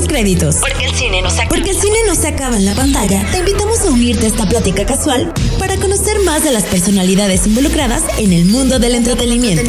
[0.00, 0.56] Postcréditos.
[0.56, 1.54] Porque el cine no se acaba.
[1.54, 3.22] Porque el cine no se acaba en la pantalla.
[3.32, 8.02] Te invitamos a unirte a esta plática casual para conocer más de las personalidades involucradas
[8.18, 9.62] en el mundo del entretenimiento.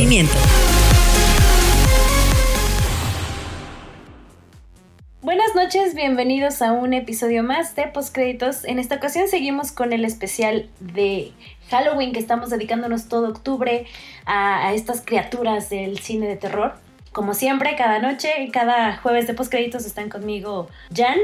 [5.22, 8.64] Buenas noches, bienvenidos a un episodio más de Postcréditos.
[8.64, 11.34] En esta ocasión seguimos con el especial de
[11.70, 13.86] Halloween que estamos dedicándonos todo octubre
[14.26, 16.76] a, a estas criaturas del cine de terror.
[17.12, 21.18] Como siempre, cada noche y cada jueves de postcréditos están conmigo Jan.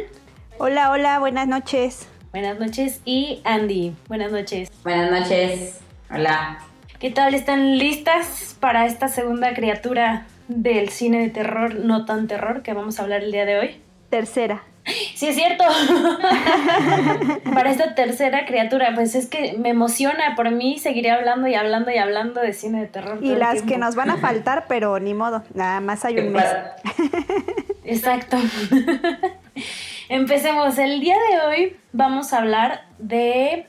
[0.57, 2.09] Hola, hola, buenas noches.
[2.31, 2.99] Buenas noches.
[3.05, 3.95] Y Andy.
[4.09, 4.69] Buenas noches.
[4.83, 5.79] Buenas noches.
[6.11, 6.59] Hola.
[6.99, 7.33] ¿Qué tal?
[7.35, 12.99] ¿Están listas para esta segunda criatura del cine de terror, no tan terror, que vamos
[12.99, 13.81] a hablar el día de hoy?
[14.09, 14.63] Tercera.
[15.15, 15.63] Sí, es cierto.
[17.53, 20.35] Para esta tercera criatura, pues es que me emociona.
[20.35, 23.19] Por mí seguiré hablando y hablando y hablando de cine de terror.
[23.21, 25.43] Y las que nos van a faltar, pero ni modo.
[25.53, 26.45] Nada más hay un mes.
[27.83, 28.37] Exacto.
[30.09, 30.77] Empecemos.
[30.77, 33.67] El día de hoy vamos a hablar de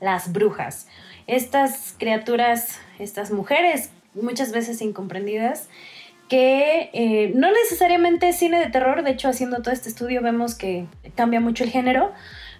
[0.00, 0.88] las brujas.
[1.26, 5.68] Estas criaturas, estas mujeres, muchas veces incomprendidas,
[6.28, 10.54] que eh, no necesariamente es cine de terror, de hecho haciendo todo este estudio vemos
[10.54, 12.12] que cambia mucho el género,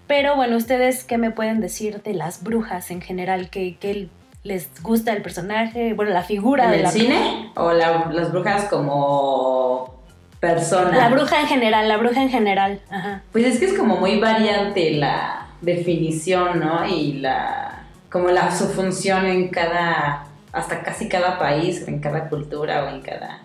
[0.06, 4.08] pero bueno, ustedes qué me pueden decir de las brujas en general, ¿Qué,
[4.45, 9.97] les gusta el personaje, bueno, la figura de el la cine o las brujas como
[10.39, 10.97] persona?
[10.97, 13.23] La bruja en general, la bruja en general, Ajá.
[13.33, 16.86] Pues es que es como muy variante la definición, ¿no?
[16.86, 17.73] Y la
[18.08, 23.02] como la su función en cada hasta casi cada país, en cada cultura o en
[23.02, 23.41] cada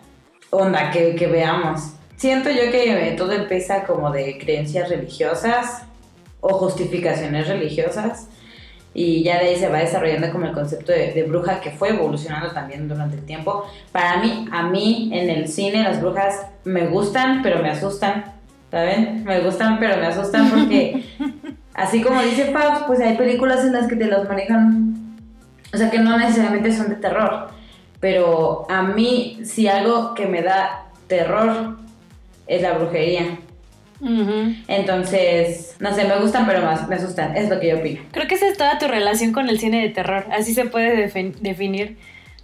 [0.51, 1.93] onda que, que veamos.
[2.15, 5.83] Siento yo que todo empieza como de creencias religiosas
[6.39, 8.27] o justificaciones religiosas
[8.93, 12.51] y ya de ahí se va desarrollando como el concepto de, bruja que fue evolucionando
[12.51, 13.65] también durante el tiempo.
[13.91, 18.25] Para mí, a mí en el cine las brujas me gustan pero me asustan,
[18.69, 19.23] ¿saben?
[19.23, 21.05] Me gustan pero me asustan porque
[21.73, 25.17] así como dice Pabs, pues hay películas en las que te las manejan,
[25.73, 27.60] o sea que no necesariamente son de terror
[28.01, 31.77] pero a mí, si algo que me da terror
[32.47, 33.37] es la brujería.
[34.67, 37.37] Entonces, no sé, me gustan, pero más me asustan.
[37.37, 38.01] Es lo que yo opino.
[38.11, 40.25] Creo que esa es toda tu relación con el cine de terror.
[40.31, 41.97] Así se puede definir.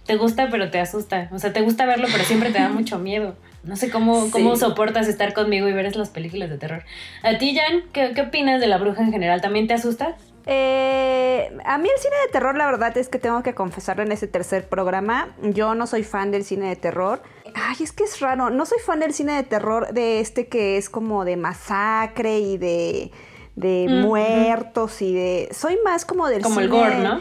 [0.06, 1.28] Te gusta, pero te asusta.
[1.32, 3.34] O sea, te gusta verlo, pero siempre te da mucho miedo.
[3.64, 6.84] No sé cómo, cómo soportas estar conmigo y ver las películas de terror.
[7.24, 9.40] A ti, Jan, ¿qué, ¿qué opinas de la bruja en general?
[9.40, 10.16] ¿También te asusta?
[10.50, 14.12] Eh, a mí el cine de terror, la verdad es que tengo que confesarlo en
[14.12, 15.36] ese tercer programa.
[15.42, 17.22] Yo no soy fan del cine de terror.
[17.54, 18.48] Ay, es que es raro.
[18.48, 22.56] No soy fan del cine de terror de este que es como de masacre y
[22.56, 23.10] de,
[23.56, 25.48] de muertos y de.
[25.52, 26.68] Soy más como del como cine.
[26.70, 27.20] Como el gore, ¿no?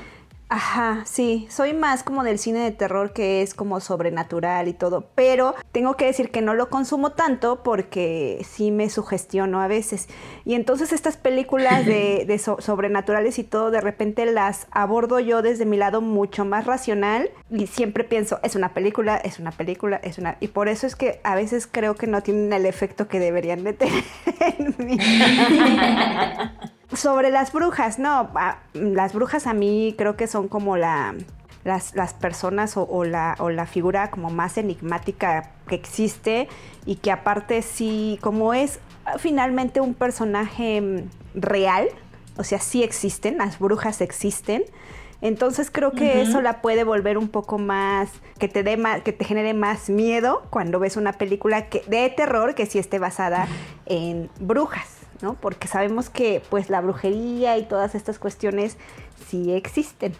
[0.50, 5.10] Ajá, sí, soy más como del cine de terror que es como sobrenatural y todo,
[5.14, 10.08] pero tengo que decir que no lo consumo tanto porque sí me sugestiono a veces.
[10.46, 15.76] Y entonces estas películas de, sobrenaturales y todo, de repente las abordo yo desde mi
[15.76, 20.38] lado mucho más racional y siempre pienso, es una película, es una película, es una...
[20.40, 23.66] Y por eso es que a veces creo que no tienen el efecto que deberían
[23.66, 24.04] de tener
[24.40, 24.98] en mí.
[26.94, 28.30] Sobre las brujas, no,
[28.74, 31.16] las brujas a mí creo que son como la,
[31.64, 36.48] las, personas o, la, o la figura como más enigmática que existe
[36.86, 38.80] y que aparte sí, como es
[39.20, 41.88] finalmente un personaje mm, real,
[42.38, 44.64] o sea, sí existen, las brujas existen.
[45.20, 49.14] Entonces creo que eso la puede volver un poco más, que te dé más, que
[49.14, 53.48] te genere más miedo cuando ves una película que, de terror que sí esté basada
[53.88, 54.97] en brujas.
[55.22, 55.36] ¿No?
[55.36, 58.78] Porque sabemos que pues la brujería y todas estas cuestiones
[59.28, 60.14] sí existen.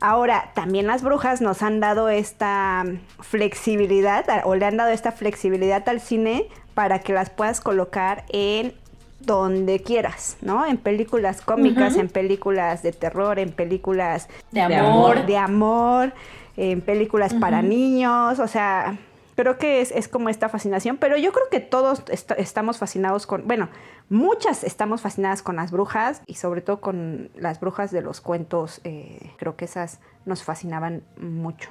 [0.00, 2.84] Ahora, también las brujas nos han dado esta
[3.20, 8.74] flexibilidad o le han dado esta flexibilidad al cine para que las puedas colocar en
[9.20, 10.66] donde quieras, ¿no?
[10.66, 16.12] En películas cómicas, en películas de terror, en películas de amor, de amor,
[16.56, 18.98] en películas para niños, o sea,
[19.34, 22.02] creo que es, como esta fascinación, pero yo creo que todos
[22.36, 23.68] estamos fascinados con, bueno,
[24.08, 28.80] muchas estamos fascinadas con las brujas y sobre todo con las brujas de los cuentos,
[28.84, 31.70] eh, creo que esas nos fascinaban mucho,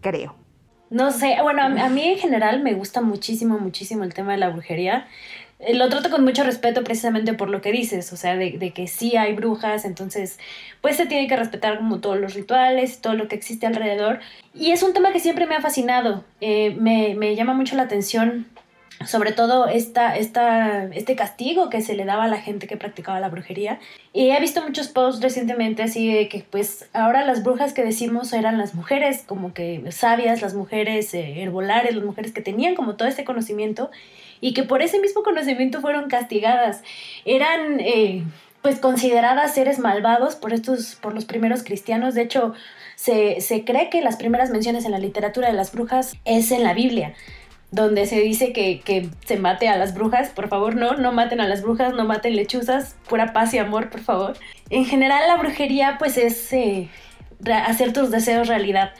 [0.00, 0.34] creo.
[0.90, 4.50] No sé, bueno, a, mí en general me gusta muchísimo, muchísimo el tema de la
[4.50, 5.08] brujería.
[5.64, 8.86] Eh, lo trato con mucho respeto precisamente por lo que dices, o sea, de, que
[8.86, 10.38] sí hay brujas, entonces
[10.80, 14.20] pues se tiene que respetar como todos los rituales, todo lo que existe alrededor.
[14.54, 17.84] Y es un tema que siempre me ha fascinado, eh, me, me, llama mucho la
[17.84, 18.46] atención
[19.06, 23.20] sobre todo esta, esta, este castigo que se le daba a la gente que practicaba
[23.20, 23.80] la brujería.
[24.12, 28.32] Y he visto muchos posts recientemente así de que pues ahora las brujas que decimos
[28.32, 32.94] eran las mujeres como que sabias, las mujeres eh, herbolares, las mujeres que tenían como
[32.94, 33.90] todo este conocimiento
[34.44, 36.82] y que por ese mismo conocimiento fueron castigadas.
[37.24, 38.24] Eran eh,
[38.60, 42.14] pues consideradas seres malvados por estos, por los primeros cristianos.
[42.14, 42.52] De hecho,
[42.94, 46.62] se, se cree que las primeras menciones en la literatura de las brujas es en
[46.62, 47.14] la Biblia
[47.70, 51.40] donde se dice que, que, se mate a las brujas, por favor no, no maten
[51.40, 54.36] a las brujas, no maten lechuzas, pura paz y amor, por favor.
[54.68, 56.88] En general la brujería pues es eh,
[57.50, 58.92] hacer tus deseos realidad.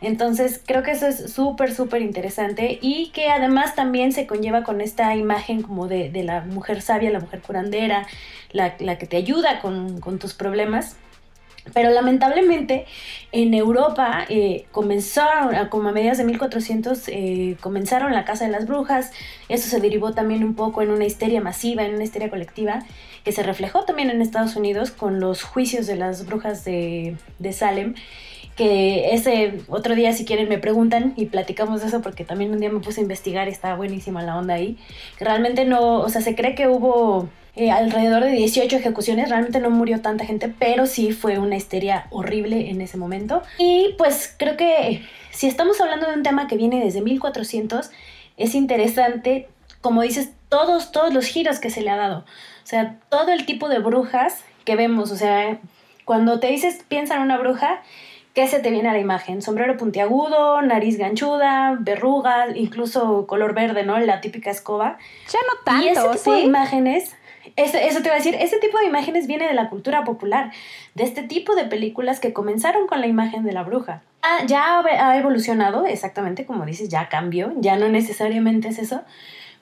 [0.00, 4.80] Entonces creo que eso es súper, súper interesante y que además también se conlleva con
[4.80, 8.06] esta imagen como de, la mujer sabia, la mujer curandera,
[8.52, 10.96] la, que te ayuda con, tus problemas.
[11.74, 12.86] Pero lamentablemente
[13.30, 18.66] en Europa eh, comenzaron, como a mediados de 1400, eh, comenzaron la Casa de las
[18.66, 19.10] Brujas.
[19.50, 22.78] Eso se derivó también un poco en una histeria masiva, en una histeria colectiva,
[23.22, 27.16] que se reflejó también en Estados Unidos con los juicios de las brujas de
[27.52, 27.94] Salem
[28.58, 32.58] que ese otro día si quieren me preguntan y platicamos de eso porque también un
[32.58, 34.76] día me puse a investigar estaba buenísima la onda ahí.
[35.20, 39.70] Realmente no, o sea, se cree que hubo eh, alrededor de 18 ejecuciones, realmente no
[39.70, 43.42] murió tanta gente, pero sí fue una histeria horrible en ese momento.
[43.58, 47.92] Y pues creo que si estamos hablando de un tema que viene desde 1400,
[48.36, 49.48] es interesante,
[49.80, 52.18] como dices, todos, todos los giros que se le ha dado.
[52.64, 55.60] O sea, todo el tipo de brujas que vemos, o sea,
[56.04, 57.82] cuando te dices piensa en una bruja,
[58.34, 59.42] ¿Qué se te viene a la imagen?
[59.42, 63.98] Sombrero puntiagudo, nariz ganchuda, verruga, incluso color verde, ¿no?
[63.98, 64.98] La típica escoba.
[65.32, 67.16] Ya no tanto, Y ese tipo de imágenes,
[67.56, 70.52] eso, eso te iba a decir, ese tipo de imágenes viene de la cultura popular,
[70.94, 74.02] de este tipo de películas que comenzaron con la imagen de la bruja.
[74.22, 79.02] Ah, ya ha evolucionado, exactamente como dices, ya cambió, ya no necesariamente es eso.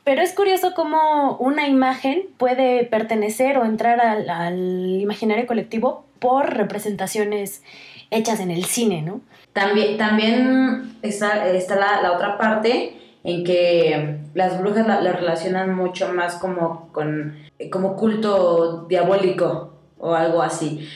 [0.05, 6.55] Pero es curioso cómo una imagen puede pertenecer o entrar al, al imaginario colectivo por
[6.55, 7.63] representaciones
[8.11, 9.21] hechas en el cine, ¿no?
[9.53, 16.13] También, también está, está la, otra parte en que las brujas la, la, relacionan mucho
[16.13, 17.37] más como con
[17.71, 20.87] como culto diabólico o algo así.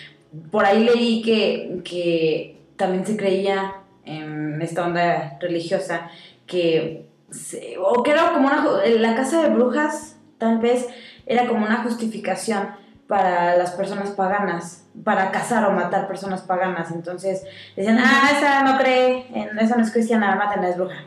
[0.50, 6.10] Por ahí leí que, que también se creía en esta onda religiosa
[6.46, 10.88] que se, o que era como una la casa de brujas tal vez
[11.26, 12.70] era como una justificación
[13.10, 16.92] para las personas paganas, para cazar o matar personas paganas.
[16.92, 17.42] Entonces
[17.74, 19.26] decían, ah, esa no cree,
[19.60, 21.02] esa no es cristiana, matan es bruja.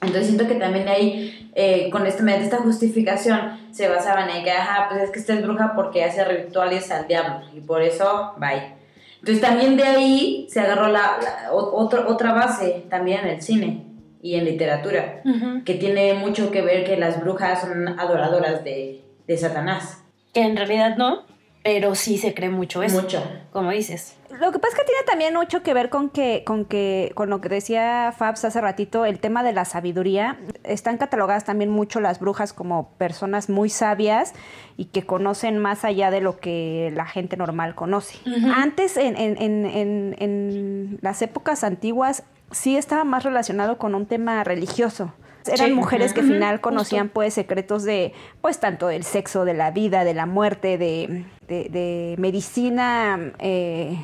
[0.00, 4.88] Entonces siento que también ahí, eh, con este, esta justificación, se basaban en que, ajá,
[4.88, 8.72] pues es que esta es bruja porque hace rituales al diablo y por eso, bye.
[9.18, 13.84] Entonces también de ahí se agarró la, la otra, otra base también en el cine
[14.22, 15.64] y en literatura, uh -huh.
[15.64, 20.02] que tiene mucho que ver que las brujas son adoradoras de, de Satanás.
[20.32, 21.22] Que en realidad no,
[21.64, 23.00] pero sí se cree mucho eso.
[23.00, 23.22] Mucho.
[23.50, 24.14] Como dices.
[24.38, 27.30] Lo que pasa es que tiene también mucho que ver con que, con que, con
[27.30, 30.36] lo que decía Fabs hace ratito, el tema de la sabiduría.
[30.62, 34.34] Están catalogadas también mucho las brujas como personas muy sabias
[34.76, 38.18] y que conocen más allá de lo que la gente normal conoce.
[38.26, 38.54] Uh -huh.
[38.56, 44.44] Antes, en, en, en, en las épocas antiguas, sí estaba más relacionado con un tema
[44.44, 45.14] religioso
[45.46, 45.74] eran sí.
[45.74, 50.04] mujeres que al final conocían pues secretos de pues tanto del sexo, de la vida,
[50.04, 53.98] de la muerte, de, de, de medicina, eh,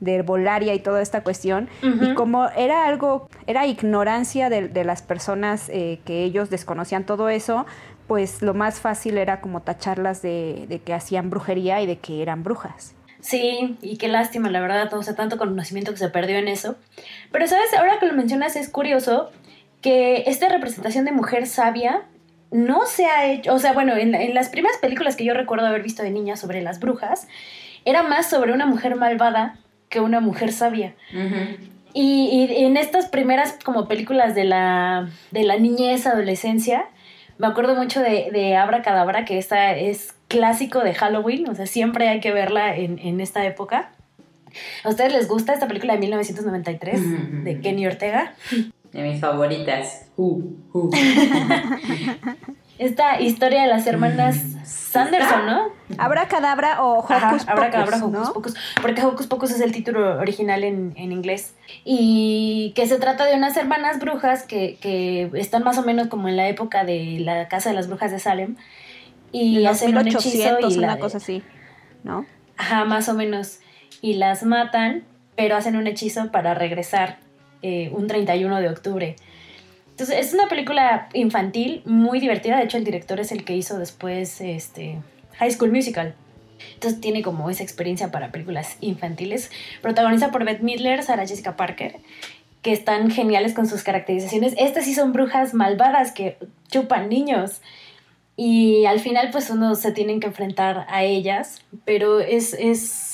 [0.00, 1.68] de herbolaria y toda esta cuestión.
[1.82, 2.12] Uh -huh.
[2.12, 7.28] Y como era algo, era ignorancia de, de las personas eh, que ellos desconocían todo
[7.28, 7.66] eso,
[8.08, 12.20] pues lo más fácil era como tacharlas de, de que hacían brujería y de que
[12.20, 12.94] eran brujas.
[13.20, 16.74] Sí, y qué lástima, la verdad, o sea, tanto conocimiento que se perdió en eso.
[17.30, 17.72] Pero, ¿sabes?
[17.78, 19.30] Ahora que lo mencionas es curioso
[19.82, 22.02] que esta representación de mujer sabia
[22.50, 25.66] no se ha hecho, o sea, bueno, en, en, las primeras películas que yo recuerdo
[25.66, 27.26] haber visto de niña sobre las brujas,
[27.84, 29.58] era más sobre una mujer malvada
[29.88, 30.94] que una mujer sabia.
[31.12, 31.56] Uh -huh.
[31.94, 36.86] y, y, en estas primeras como películas de la, de la niñez, adolescencia,
[37.38, 41.66] me acuerdo mucho de, de Abra Cadabra, que esta es clásico de Halloween, o sea,
[41.66, 43.90] siempre hay que verla en, en esta época.
[44.84, 47.42] ¿A ustedes les gusta esta película de 1993 uh -huh.
[47.44, 48.34] de Kenny Ortega?
[48.92, 50.06] De mis favoritas.
[50.16, 50.90] Uh, uh.
[52.78, 55.68] Esta historia de las hermanas Sanderson, ¿no?
[55.98, 57.44] Abra Cadabra o Hocus Ajá, Pocus.
[57.46, 58.32] Cadabra, Hocus ¿no?
[58.32, 58.54] Pocus.
[58.80, 61.54] Porque Hocus Pocus es el título original en, en, inglés.
[61.84, 66.28] Y que se trata de unas hermanas brujas que, que están más o menos como
[66.28, 68.56] en la época de la Casa de las Brujas de Salem.
[69.30, 71.42] Y hacen un hechizo y una cosa así,
[72.04, 72.26] ¿no?
[72.58, 73.60] Ajá, más o menos.
[74.02, 75.04] Y las matan,
[75.36, 77.18] pero hacen un hechizo para regresar
[77.62, 79.16] eh, un 31 de octubre.
[79.90, 82.56] Entonces, es una película infantil muy divertida.
[82.56, 84.98] De hecho, el director es el que hizo después este,
[85.34, 86.14] High School Musical.
[86.74, 89.50] Entonces, tiene como esa experiencia para películas infantiles.
[89.80, 91.96] Protagoniza por Beth Midler, Sarah Jessica Parker,
[92.62, 94.54] que están geniales con sus caracterizaciones.
[94.56, 96.38] Estas sí son brujas malvadas que
[96.70, 97.60] chupan niños.
[98.34, 103.11] y al final pues uno se tienen que enfrentar a ellas, pero es, es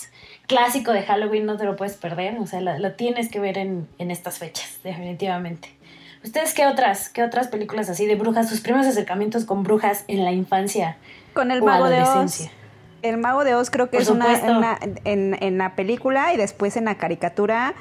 [0.48, 3.86] clásico de Halloween, no te lo puedes perder, o sea, lo, tienes que ver en,
[3.98, 5.72] en, estas fechas, definitivamente.
[6.24, 10.24] ¿Ustedes qué otras, qué otras películas así de brujas, sus primeros acercamientos con brujas en
[10.24, 10.96] la infancia?
[11.34, 12.48] Con el mago de Oz.
[13.02, 14.36] El mago de Oz creo que es una,
[15.04, 17.74] en, en la película y después en la caricatura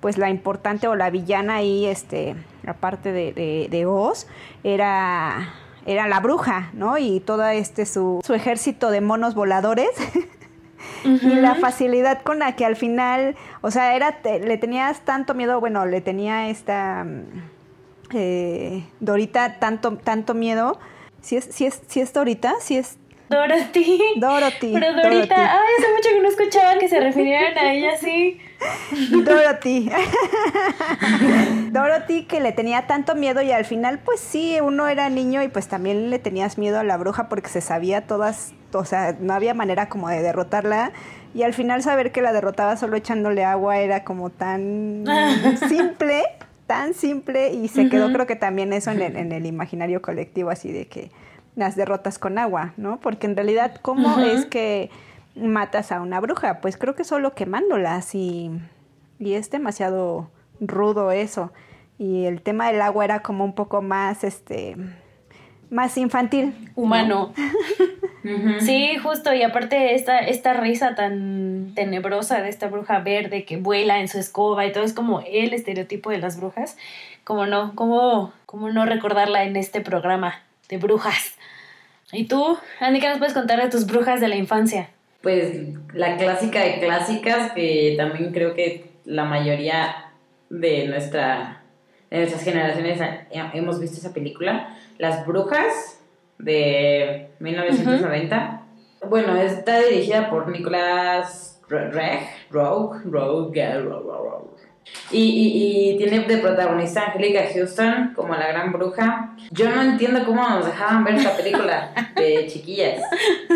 [0.00, 2.34] pues la importante o la villana ahí, este,
[2.66, 4.26] aparte de, de, de Oz,
[4.62, 5.54] era
[5.86, 6.98] era la bruja, ¿no?
[6.98, 9.88] Y todo este su, su ejército de monos voladores.
[11.04, 15.60] Y la facilidad con la que al final, o sea, era le tenías tanto miedo,
[15.60, 17.24] bueno, le tenía esta mm,
[18.14, 20.78] eh, Dorita tanto, tanto miedo.
[21.20, 22.98] Si es, si es, si es Dorita, si es
[23.28, 24.00] Dorothy.
[24.16, 24.72] Dorothy.
[24.74, 28.38] Pero Dorita, ay, hace mucho que no escuchaba que se refirieran a ella así.
[29.24, 29.90] Dorothy.
[31.70, 35.48] Dorothy que le tenía tanto miedo y al final pues sí, uno era niño y
[35.48, 39.34] pues también le tenías miedo a la bruja porque se sabía todas, o sea, no
[39.34, 40.92] había manera como de derrotarla
[41.34, 45.04] y al final saber que la derrotaba solo echándole agua era como tan
[45.68, 46.22] simple,
[46.66, 50.50] tan simple y se quedó creo que también eso en el, en el imaginario colectivo
[50.50, 51.10] así de que
[51.56, 52.98] las derrotas con agua, ¿no?
[53.00, 54.90] Porque en realidad, ¿cómo es que
[55.36, 56.60] matas a una bruja?
[56.60, 58.50] Pues creo que solo quemándolas y,
[59.18, 61.52] y es demasiado rudo eso.
[61.98, 64.76] Y el tema del agua era como un poco más, este,
[65.70, 66.72] más infantil.
[66.74, 67.32] Humano.
[68.60, 74.00] Sí, justo, y aparte esta, esta risa tan tenebrosa de esta bruja verde que vuela
[74.00, 76.76] en su escoba y todo es como el estereotipo de las brujas.
[77.24, 81.34] Como no, como, como no recordarla en este programa de brujas.
[82.12, 84.88] ¿Y tú, Andy, qué nos puedes contar de tus brujas de la infancia?
[85.22, 85.56] Pues
[85.92, 90.12] la clásica de clásicas, que también creo que la mayoría
[90.48, 91.62] de, nuestra,
[92.10, 93.00] de nuestras generaciones
[93.52, 95.98] hemos visto esa película, Las Brujas
[96.38, 98.62] de 1990.
[99.08, 104.54] Bueno, está dirigida por Nicolás Reg, Rogue, Rogue, Rogue,
[105.10, 109.34] y, y, tiene de protagonista Angélica Houston como la gran bruja.
[109.50, 113.00] Yo no entiendo cómo nos dejaban ver esta película de chiquillas.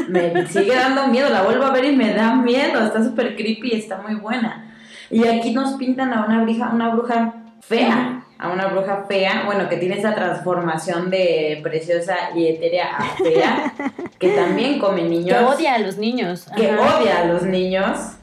[0.09, 2.85] Me sigue dando miedo, la vuelvo a ver y me da miedo.
[2.85, 4.75] Está súper creepy, está muy buena.
[5.11, 8.25] Y aquí nos pintan a una bruja, una bruja fea.
[8.39, 13.75] A una bruja fea, bueno, que tiene esa transformación de preciosa y etérea a fea,
[14.19, 15.37] que también come niños.
[15.37, 16.47] Que odia a los niños.
[16.57, 18.19] Que odia a los niños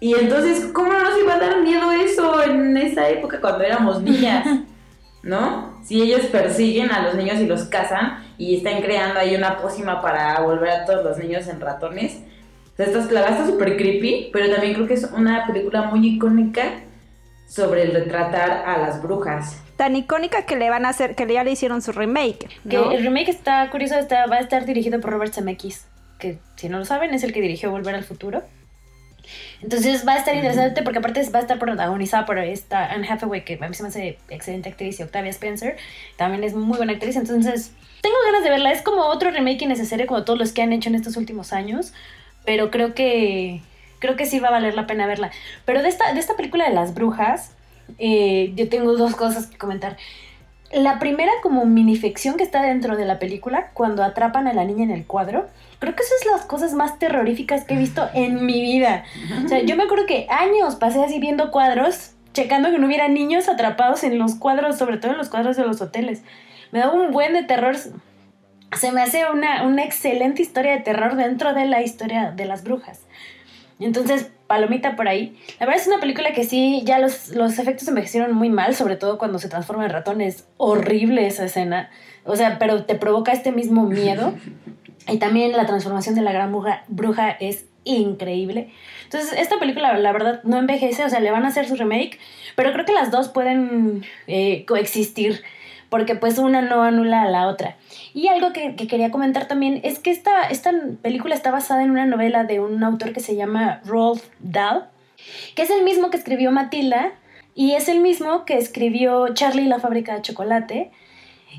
[0.00, 4.00] y entonces, ¿cómo no nos iba a dar miedo eso en esa época cuando éramos
[4.00, 4.46] niñas?
[5.22, 5.76] ¿No?
[5.82, 10.00] Si ellos persiguen a los niños y los cazan y están creando ahí una pócima
[10.00, 12.22] para volver a todos los niños en ratones.
[12.72, 16.62] O sea, esta, está súper creepy, pero también creo que es una película muy icónica
[17.48, 19.60] sobre el retratar a las brujas.
[19.76, 22.48] Tan icónica que le van a hacer, que ya le hicieron su remake.
[22.68, 25.86] Que el remake está curioso, está, va a estar dirigido por Robert Zemeckis,
[26.18, 28.42] que si no lo saben es el que dirigió Volver al Futuro.
[29.62, 33.44] Entonces va a estar interesante porque aparte va a estar protagonizada por esta Anne Hathaway,
[33.44, 35.76] que a mí se me hace excelente actriz, y Octavia Spencer,
[36.16, 38.72] también es muy buena actriz, entonces tengo ganas de verla.
[38.72, 41.92] Es como otro remake innecesario como todos los que han hecho en estos últimos años,
[42.44, 43.62] pero creo que
[43.98, 45.30] creo que sí va a valer la pena verla.
[45.64, 47.52] Pero de esta, de esta película de las brujas,
[47.98, 49.96] eh, yo tengo dos cosas que comentar.
[50.72, 54.84] La primera como minifección que está dentro de la película, cuando atrapan a la niña
[54.84, 58.44] en el cuadro, Creo que esas son las cosas más terroríficas que he visto en
[58.44, 59.04] mi vida.
[59.44, 63.08] O sea, yo me acuerdo que años pasé así viendo cuadros, checando que no hubiera
[63.08, 66.22] niños atrapados en los cuadros, sobre todo en los cuadros de los hoteles.
[66.72, 67.76] Me daba un buen de terror.
[67.76, 72.64] Se me hace una, una excelente historia de terror dentro de la historia de las
[72.64, 73.02] brujas.
[73.80, 75.38] Entonces, palomita por ahí.
[75.60, 78.96] La verdad es una película que sí, ya los, los efectos envejecieron muy mal, sobre
[78.96, 80.20] todo cuando se transforma en ratón.
[80.20, 81.90] Es horrible esa escena.
[82.24, 84.34] O sea, pero te provoca este mismo miedo.
[85.10, 86.54] Y también la transformación de la gran
[86.88, 88.70] bruja, es increíble.
[89.04, 92.18] Entonces, esta película, la verdad, no envejece, o sea, le van a hacer su remake,
[92.56, 95.42] pero creo que las dos pueden eh, coexistir,
[95.88, 97.76] porque pues una no anula a la otra.
[98.14, 102.06] Y algo que, quería comentar también es que esta, esta película está basada en una
[102.06, 104.88] novela de un autor que se llama Rolf Dahl,
[105.54, 107.12] que es el mismo que escribió Matilda
[107.54, 110.92] y es el mismo que escribió Charlie y la fábrica de chocolate.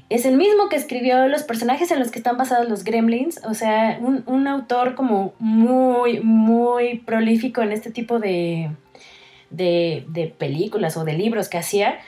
[0.10, 3.54] Es el mismo que escribió los personajes en los que están basados los gremlins, o
[3.54, 8.72] sea, un, autor como muy, muy prolífico en este tipo de,
[9.50, 12.00] de, películas o de libros que hacía,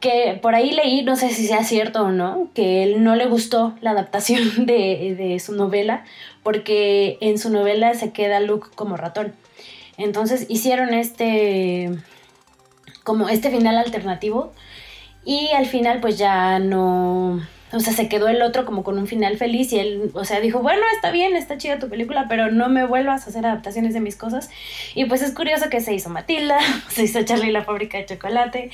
[0.00, 3.26] que por ahí leí, no sé si sea cierto o no, que él no le
[3.26, 6.04] gustó la adaptación de, de su novela,
[6.42, 9.34] porque en su novela se queda Luke como ratón.
[9.98, 11.90] Entonces hicieron este,
[13.04, 14.52] como este final alternativo
[15.24, 17.40] y al final pues ya no,
[17.72, 20.40] o sea, se quedó el otro como con un final feliz y él, o sea,
[20.40, 23.94] dijo, bueno, está bien, está chida tu película, pero no me vuelvas a hacer adaptaciones
[23.94, 24.50] de mis cosas.
[24.94, 28.70] Y pues es curioso que se hizo Matilda, se hizo Charlie la fábrica de chocolate.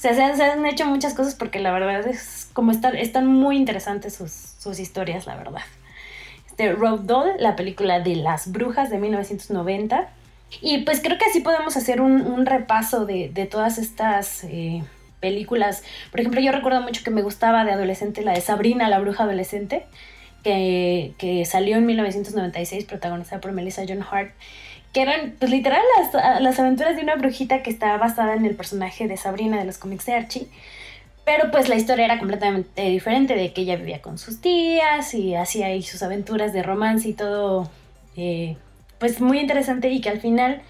[0.00, 5.26] Se han, hecho muchas cosas porque la verdad es como están, muy interesantes sus, historias,
[5.26, 5.60] la verdad.
[6.46, 10.08] Este, Road Doll, la película de las brujas de 1990.
[10.62, 14.44] Y pues creo que así podemos hacer un, repaso de, de, todas estas...
[14.44, 14.82] Eh,
[15.20, 15.82] películas.
[16.10, 19.24] Por ejemplo, yo recuerdo mucho que me gustaba de adolescente la de Sabrina, la bruja
[19.24, 19.84] adolescente,
[20.42, 24.32] que, que salió en 1996, protagonizada por Melissa John Hart,
[24.92, 28.56] que eran, pues literal, las, las aventuras de una brujita que estaba basada en el
[28.56, 30.48] personaje de Sabrina de los cómics de Archie.
[31.24, 35.34] Pero pues la historia era completamente diferente de que ella vivía con sus tías y
[35.34, 37.70] hacía ahí sus aventuras de romance y todo,
[38.16, 38.56] eh,
[38.98, 40.62] pues muy interesante y que al final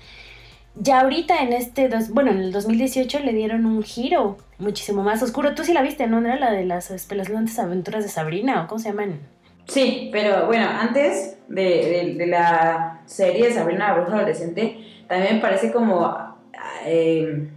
[0.75, 5.23] ya ahorita en este, dos, bueno, en el 2018 le dieron un giro muchísimo más
[5.23, 5.55] oscuro.
[5.55, 6.21] Tú sí la viste, ¿no?
[6.21, 9.21] ¿No era la de las espeluznantes aventuras de Sabrina o cómo se llaman?
[9.67, 15.41] Sí, pero bueno, antes de, de, la serie de Sabrina la bruja adolescente, también me
[15.41, 16.37] parece como
[16.85, 17.49] eh,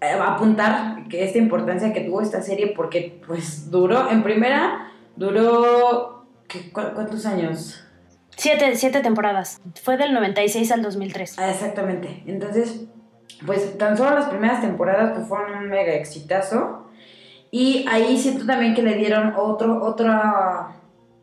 [0.00, 6.26] apuntar que esta importancia que tuvo esta serie porque pues duró, en primera, duró,
[6.72, 7.84] ¿cuántos años?
[8.36, 9.60] Siete, siete temporadas.
[9.82, 11.38] Fue del 96 al 2003.
[11.38, 12.22] Ah, exactamente.
[12.26, 12.86] Entonces,
[13.44, 16.86] pues tan solo las primeras temporadas pues, fueron un mega exitazo.
[17.50, 20.76] Y ahí siento también que le dieron otro, otra,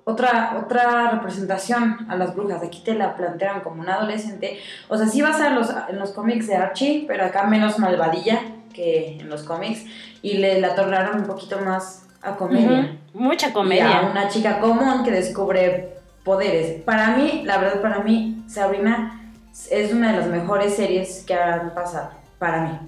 [0.07, 2.63] otra, otra representación a las brujas.
[2.63, 4.57] Aquí te la plantean como una adolescente.
[4.87, 8.39] O sea, sí vas a los, en los cómics de Archie, pero acá menos malvadilla
[8.73, 9.83] que en los cómics.
[10.21, 12.97] Y le la tornaron un poquito más a comedia.
[13.13, 13.89] Mucha comedia.
[13.89, 16.81] Y a una chica común que descubre poderes.
[16.83, 19.33] Para mí, la verdad, para mí, Sabrina
[19.69, 22.79] es una de las mejores series que han pasado, para mí.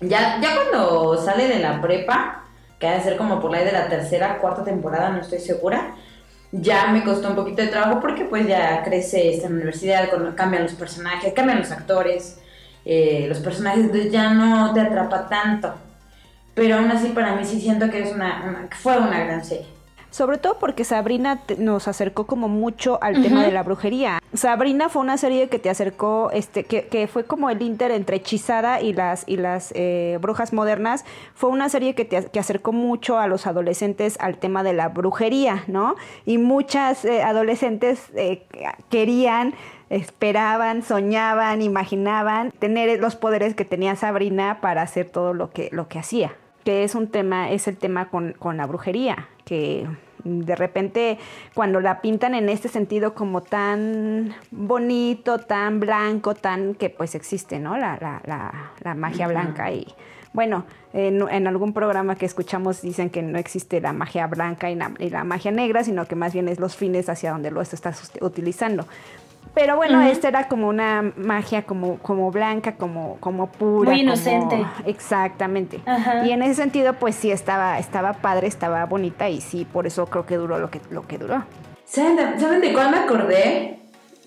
[0.00, 2.44] Ya, ya cuando sale de la prepa,
[2.78, 5.94] que ha de ser como por la de la tercera, cuarta temporada, no estoy segura,
[6.60, 10.74] ya me costó un poquito de trabajo porque pues ya crece esta universidad, cambian los
[10.74, 12.38] personajes, cambian los actores,
[12.84, 15.74] eh, los personajes, entonces ya no te atrapa tanto.
[16.54, 19.73] Pero aún así para mí sí siento que es una fue una gran serie
[20.14, 24.20] sobre todo porque Sabrina nos acercó como mucho al tema de la brujería.
[24.32, 28.18] Sabrina fue una serie que te acercó, este, que, que fue como el inter entre
[28.18, 31.04] hechizada y las, y las eh, brujas modernas.
[31.34, 34.86] Fue una serie que te que acercó mucho a los adolescentes al tema de la
[34.86, 35.96] brujería, ¿no?
[36.24, 38.46] Y muchas eh, adolescentes eh,
[38.90, 39.54] querían
[39.90, 45.88] esperaban, soñaban, imaginaban tener los poderes que tenía Sabrina para hacer todo lo que, lo
[45.88, 49.86] que hacía que es un tema, es el tema con, con la brujería, que
[50.24, 51.18] de repente
[51.54, 57.58] cuando la pintan en este sentido como tan bonito, tan blanco, tan que pues existe,
[57.58, 57.76] ¿no?
[57.76, 59.86] La, la, la, la magia blanca y
[60.34, 64.74] bueno, en, en, algún programa que escuchamos dicen que no existe la magia blanca y
[64.74, 67.60] la, y la, magia negra, sino que más bien es los fines hacia donde lo
[67.60, 68.84] estás utilizando.
[69.54, 73.92] Pero bueno, esta era como una magia como, como blanca, como, como pura.
[73.92, 74.64] Muy inocente.
[74.84, 75.80] exactamente.
[76.24, 80.06] Y en ese sentido, pues sí, estaba, estaba padre, estaba bonita y sí, por eso
[80.06, 81.44] creo que duró lo que, lo que duró.
[81.84, 83.78] ¿Saben de, ¿saben de cuál me acordé?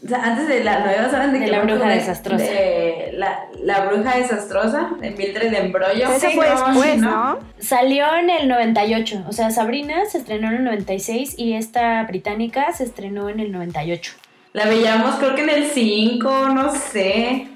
[0.04, 2.44] O sea, antes de la nueva, ¿saben de, de la bruja desastrosa?
[2.44, 6.12] De la, la, bruja desastrosa, de Mildred de Embrollo.
[6.12, 7.40] Eso fue después, ¿no?
[7.58, 9.26] Salió en el 98.
[9.28, 13.52] O sea, Sabrina se estrenó en el 96 y esta británica se estrenó en el
[13.52, 14.14] 98.
[14.58, 17.48] La veíamos creo que en el 5, no sé.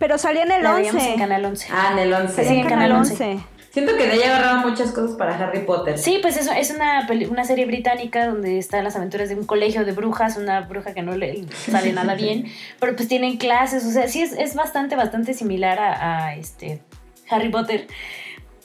[0.00, 1.12] Pero salía en el la 11.
[1.12, 1.68] en Canal 11.
[1.70, 2.44] Ah, en el 11.
[2.44, 3.38] Sí, en Canal 11.
[3.70, 5.96] Siento que de ahí agarraron muchas cosas para Harry Potter.
[5.96, 9.84] Sí, pues eso es una, una serie británica donde están las aventuras de un colegio
[9.84, 12.46] de brujas, una bruja que no le sale nada bien,
[12.80, 16.82] pero pues tienen clases, o sea, sí es, es bastante, bastante similar a, a este
[17.30, 17.86] Harry Potter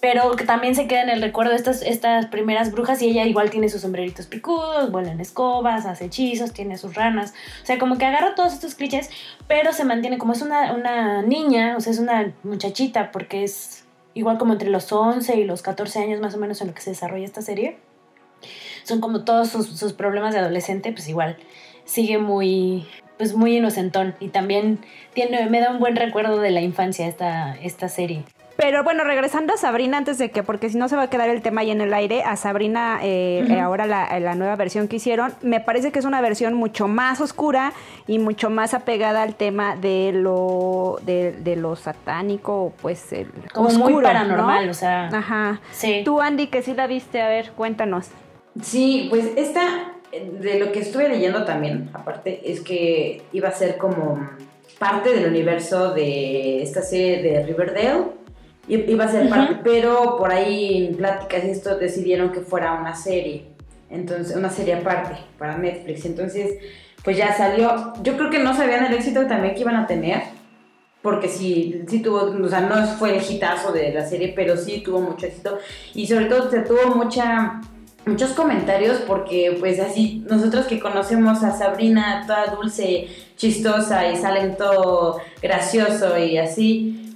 [0.05, 3.49] pero que también se queda en el recuerdo estas, estas primeras brujas y ella igual
[3.49, 7.97] tiene sus sombreritos picudos, vuela en escobas, hace hechizos, tiene sus ranas, o sea, como
[7.97, 9.09] que agarra todos estos clichés,
[9.47, 13.85] pero se mantiene como es una, una niña, o sea, es una muchachita, porque es
[14.13, 16.81] igual como entre los 11 y los 14 años más o menos en lo que
[16.81, 17.79] se desarrolla esta serie.
[18.83, 21.35] Son como todos sus, sus problemas de adolescente, pues igual
[21.83, 22.85] sigue muy,
[23.17, 27.55] pues muy inocentón y también tiene, me da un buen recuerdo de la infancia esta,
[27.55, 28.23] esta serie.
[28.57, 31.29] Pero bueno, regresando a Sabrina antes de que, porque si no se va a quedar
[31.29, 34.87] el tema ahí en el aire, a Sabrina, eh, eh, ahora la, la, nueva versión
[34.87, 37.73] que hicieron, me parece que es una versión mucho más oscura
[38.07, 43.67] y mucho más apegada al tema de lo, de, de lo satánico, pues el Como
[43.67, 44.71] oscuro, muy paranormal, ¿no?
[44.71, 45.07] o sea.
[45.07, 45.59] Ajá.
[45.71, 46.03] Sí.
[46.05, 48.07] Tú, Andy, que sí la viste, a ver, cuéntanos.
[48.61, 53.77] Sí, pues esta, de lo que estuve leyendo también, aparte, es que iba a ser
[53.77, 54.29] como
[54.79, 58.24] parte del universo de esta serie de Riverdale
[58.67, 62.95] iba a ser parte, pero por ahí en pláticas y esto decidieron que fuera una
[62.95, 63.47] serie.
[63.89, 66.05] entonces una serie aparte para Netflix.
[66.05, 66.55] Entonces,
[67.03, 67.93] pues ya salió.
[68.01, 70.23] Yo creo que no sabían el éxito también que iban a tener,
[71.01, 74.81] porque sí, sí tuvo, o sea, no fue el hitazo de la serie, pero sí
[74.83, 75.59] tuvo mucho éxito
[75.93, 77.61] y sobre todo se tuvo mucha
[78.05, 84.57] muchos comentarios porque pues así nosotros que conocemos a Sabrina toda dulce, chistosa y salen
[84.57, 87.14] todo gracioso y así,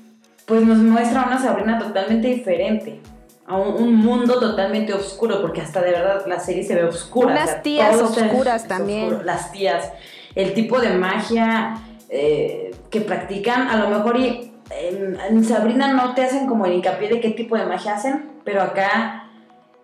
[0.50, 3.00] pues nos muestra una Sabrina totalmente diferente.
[3.46, 7.34] A un, mundo totalmente oscuro, porque hasta de verdad la serie se ve oscura.
[7.34, 9.26] Unas tías oscuras también.
[9.26, 9.92] Las tías,
[10.36, 11.78] el tipo de magia
[12.10, 17.10] eh, que practican, a lo mejor y, en Sabrina no te hacen como el hincapié
[17.10, 19.30] de qué tipo de magia hacen, pero acá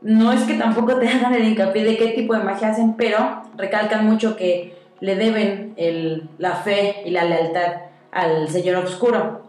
[0.01, 3.43] no es que tampoco te hagan el hincapié de qué tipo de magia hacen, pero
[3.57, 7.73] recalcan mucho que le deben el, la fe y la lealtad
[8.11, 9.44] al Señor Oscuro,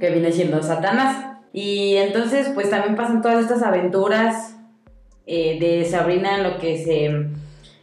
[0.00, 1.36] que viene siendo Satanás.
[1.52, 4.56] Y entonces, pues también pasan todas estas aventuras
[5.26, 7.28] eh, de Sabrina en lo que se,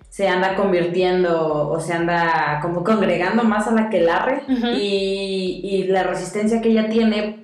[0.10, 4.44] se, anda convirtiendo o se anda como congregando más a la que Larre
[4.76, 7.42] y, y la resistencia que ella tiene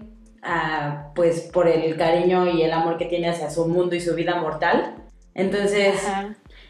[1.15, 4.35] pues por el cariño y el amor que tiene hacia su mundo y su vida
[4.35, 4.95] mortal.
[5.33, 5.95] Entonces,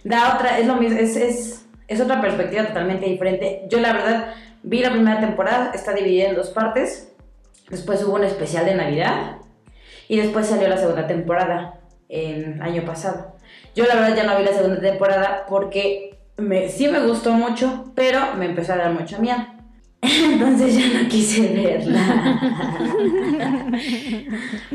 [0.03, 3.65] da otra, es lo mismo, es, es, es, otra perspectiva totalmente diferente.
[3.69, 7.13] Yo la verdad vi la primera temporada, está dividida en dos partes.
[7.69, 9.37] Después hubo un especial de Navidad
[10.07, 13.35] y después salió la segunda temporada el año pasado.
[13.75, 17.91] Yo la verdad ya no vi la segunda temporada porque me, sí me gustó mucho,
[17.95, 19.45] pero me empezó a dar mucho miedo.
[20.01, 22.39] Entonces ya no quise verla.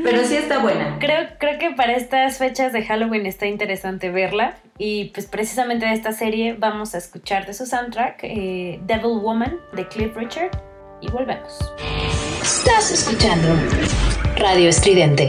[0.03, 0.99] Pero sí está buena.
[0.99, 4.57] Creo, creo que para estas fechas de Halloween está interesante verla.
[4.79, 9.59] Y pues precisamente de esta serie vamos a escuchar de su soundtrack eh, Devil Woman
[9.75, 10.51] de Cliff Richard.
[11.03, 11.59] Y volvemos.
[12.41, 13.49] Estás escuchando
[14.37, 15.29] Radio Estridente.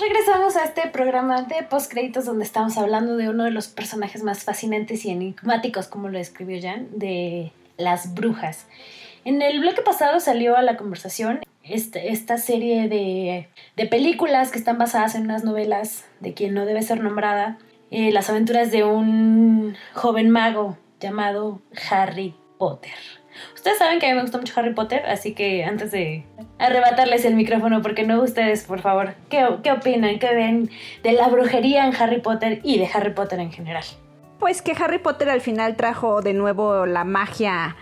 [0.00, 4.44] Regresamos a este programa de postcréditos donde estamos hablando de uno de los personajes más
[4.44, 8.66] fascinantes y enigmáticos, como lo describió Jan, de las brujas.
[9.24, 14.58] En el bloque pasado salió a la conversación este, esta serie de, de, películas que
[14.58, 17.58] están basadas en unas novelas de quien no debe ser nombrada,
[17.90, 21.60] eh, las aventuras de un joven mago llamado
[21.90, 23.19] Harry Potter.
[23.54, 26.24] Ustedes saben que a mí me gusta mucho Harry Potter, así que antes de
[26.58, 30.18] arrebatarles el micrófono, porque no ustedes, por favor, ¿qué, qué opinan?
[30.18, 30.70] ¿Qué ven
[31.02, 33.84] de la brujería en Harry Potter y de Harry Potter en general?
[34.38, 37.76] Pues que Harry Potter al final trajo de nuevo la magia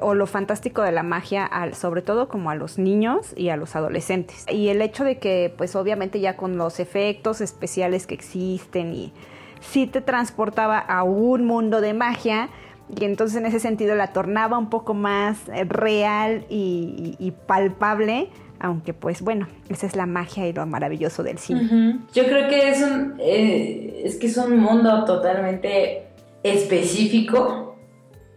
[0.00, 3.74] o lo fantástico de la magia, sobre todo como a los niños y a los
[3.74, 4.44] adolescentes.
[4.50, 9.12] Y el hecho de que, pues obviamente ya con los efectos especiales que existen y
[9.60, 12.50] sí te transportaba a un mundo de magia,
[12.88, 18.28] y entonces en ese sentido la tornaba un poco más eh, real y, palpable,
[18.60, 22.00] aunque pues bueno, esa es la magia y lo maravilloso del cine.
[22.12, 26.08] Yo creo que es un, eh, es que es un mundo totalmente
[26.42, 27.76] específico,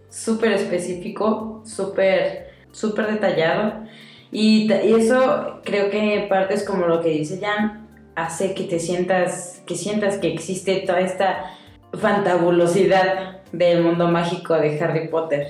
[0.10, 3.84] súper específico, súper, súper detallado.
[4.32, 8.80] Y, y, eso creo que parte es como lo que dice Jan, hace que te
[8.80, 11.46] sientas, que sientas que existe toda esta
[11.98, 15.48] fantabulosidad del mundo mágico de Harry Potter.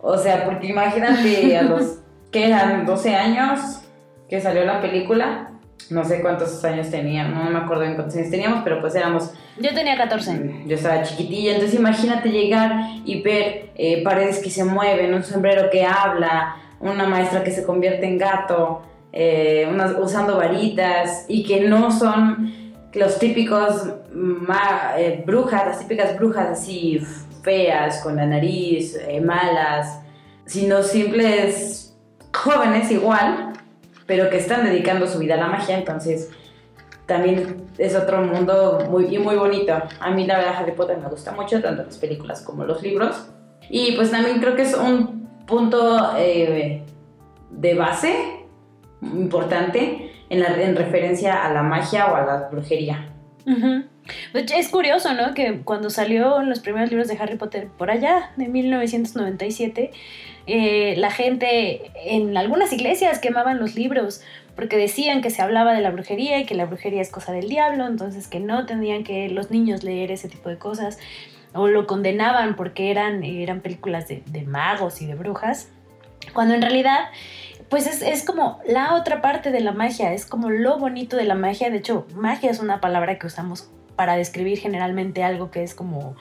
[0.00, 1.98] O sea, porque imagínate a los
[2.30, 3.80] que eran 12 años
[4.28, 5.50] que salió la película,
[5.90, 9.32] no sé cuántos años tenía, no me acuerdo en cuántos años teníamos, pero pues éramos...
[9.58, 10.62] Yo tenía 14.
[10.66, 12.72] Yo estaba chiquitilla, entonces imagínate llegar
[13.04, 17.64] y ver eh, paredes que se mueven, un sombrero que habla, una maestra que se
[17.64, 19.68] convierte en gato, eh,
[20.00, 22.54] usando varitas y que no son
[22.94, 23.88] los típicos
[24.98, 27.00] eh, brujas, las típicas brujas así
[27.42, 30.00] feas, con la nariz, eh, malas,
[30.44, 31.96] sino simples
[32.32, 33.52] jóvenes igual,
[34.06, 36.30] pero que están dedicando su vida a la magia, entonces
[37.06, 39.72] también es otro mundo muy, muy bonito.
[40.00, 43.28] A mí la verdad Harry Potter me gusta mucho, tanto las películas como los libros.
[43.68, 46.84] Y pues también creo que es un punto eh,
[47.50, 48.44] de base
[49.02, 53.06] importante en, la, en referencia a la magia o a la brujería.
[54.34, 55.34] Es curioso, ¿no?
[55.34, 59.90] Que cuando salió los primeros libros de Harry Potter por allá, de 1997,
[60.46, 64.22] eh, la gente en algunas iglesias quemaban los libros
[64.56, 67.48] porque decían que se hablaba de la brujería y que la brujería es cosa del
[67.48, 70.98] diablo, entonces que no tendrían que los niños leer ese tipo de cosas,
[71.52, 75.70] o lo condenaban porque eran, eran películas de, de magos y de brujas,
[76.34, 77.06] cuando en realidad
[77.70, 81.24] pues es, es, como la otra parte de la magia, es como lo bonito de
[81.24, 81.70] la magia.
[81.70, 86.16] De hecho, magia es una palabra que usamos para describir generalmente algo que es como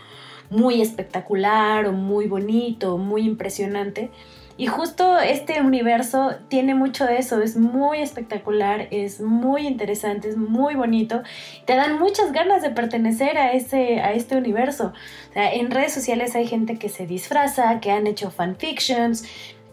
[0.49, 4.11] muy espectacular o muy bonito, muy impresionante.
[4.57, 10.35] Y justo este universo tiene mucho de eso, es muy espectacular, es muy interesante, es
[10.35, 11.23] muy bonito.
[11.65, 14.91] Te dan muchas ganas de pertenecer a, ese, a este universo.
[15.33, 19.23] en redes sociales hay gente que se disfraza, que han hecho fanfictions,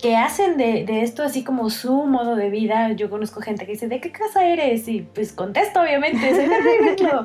[0.00, 2.92] que hacen de, esto así como su modo de vida.
[2.92, 4.87] Yo conozco gente que dice, ¿de qué casa eres?
[4.88, 7.24] Y pues contesto, obviamente, soy de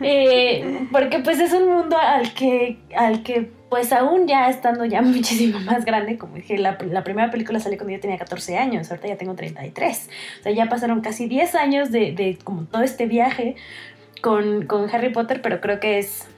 [0.00, 5.02] eh, porque pues es un mundo al que, al que pues aún ya estando ya
[5.02, 9.08] muchísimo más grande, como dije, la, primera película salió cuando yo tenía 14 años, ahorita
[9.08, 10.08] ya tengo 33.
[10.40, 13.56] O sea, ya pasaron casi 10 años de, de como todo este viaje
[14.22, 16.28] con, con Harry Potter, pero creo que es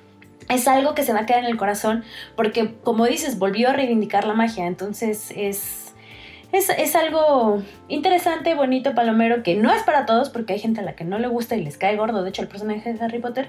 [0.48, 2.04] es algo que se va a quedar en el corazón
[2.36, 4.66] porque, como dices, volvió a reivindicar la magia.
[4.66, 5.94] Entonces es,
[6.52, 10.94] es, algo interesante, bonito, palomero, que no es para todos porque hay gente a la
[10.94, 13.48] que no le gusta y les cae gordo, de hecho, el personaje de Harry Potter.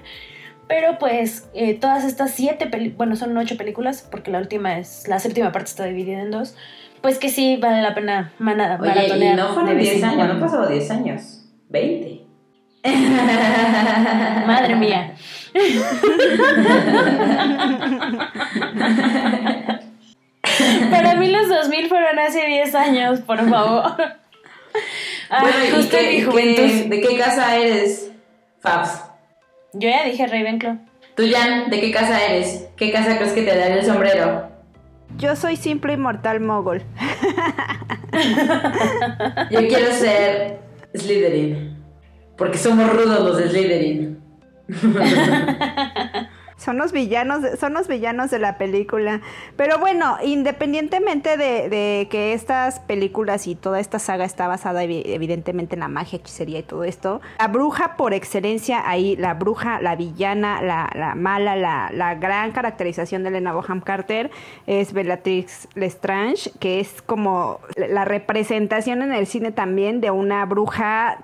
[0.66, 5.08] Pero pues eh, todas estas siete películas, bueno, son ocho películas porque la última es,
[5.08, 6.54] la séptima parte está dividida en dos.
[7.00, 9.12] Pues que sí vale la pena maratonear.
[9.12, 12.26] Oye, y no fueron 10 años, no pasó 10 años, 20.
[14.46, 15.14] Madre mía.
[20.90, 23.94] Para mí los 2000 fueron hace 10 años, por favor.
[25.30, 26.86] Ah, justo mi juventud.
[26.88, 28.10] ¿De qué casa eres,
[28.60, 29.02] Fabs?
[29.74, 30.78] Yo ya dije Ravenclaw.
[31.16, 32.68] Tú, Jan, ¿de qué casa eres?
[32.76, 34.48] ¿Qué casa crees que te da el sombrero?
[35.16, 36.82] Yo soy simple inmortal mogol.
[39.50, 40.60] Yo quiero ser
[40.94, 41.76] Slytherin.
[42.36, 44.17] Porque somos rudos los de Slytherin.
[46.58, 49.20] son los villanos, son los villanos de la película.
[49.56, 55.80] Pero bueno, independientemente de, que estas películas y toda esta saga está basada evidentemente en
[55.80, 60.60] la magia, hechicería y todo esto, la bruja por excelencia ahí, la bruja, la villana,
[60.60, 64.30] la, mala, la, gran caracterización de Elena Boham Carter
[64.66, 71.18] es Bellatrix Lestrange, que es como la representación en el cine también de una bruja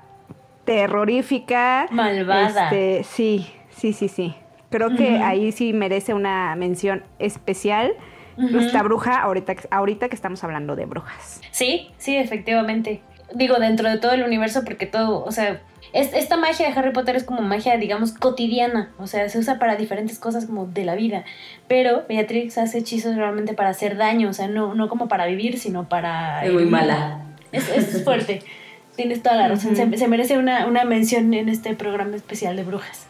[0.65, 1.87] terrorífica.
[1.91, 2.65] Malvada.
[2.65, 4.35] Este, sí, sí, sí, sí.
[4.71, 7.93] Creo que ahí sí merece una mención especial.
[8.37, 11.41] Esta bruja, ahorita, ahorita que estamos hablando de brujas.
[11.53, 13.01] Sí, sí, efectivamente.
[13.33, 15.61] Digo, dentro de todo el universo, porque todo, o sea,
[15.93, 18.91] esta magia de Harry Potter es como magia, digamos, cotidiana.
[18.99, 21.25] O sea, se usa para diferentes cosas como de la vida.
[21.69, 24.29] Pero Beatrix hace hechizos realmente para hacer daño.
[24.29, 26.45] O sea, no, no como para vivir, sino para...
[26.45, 27.21] Es muy mala.
[27.53, 28.43] Es, es fuerte.
[28.97, 29.75] Tienes toda la razón.
[29.75, 33.07] se, merece una, una mención en este programa especial de brujas.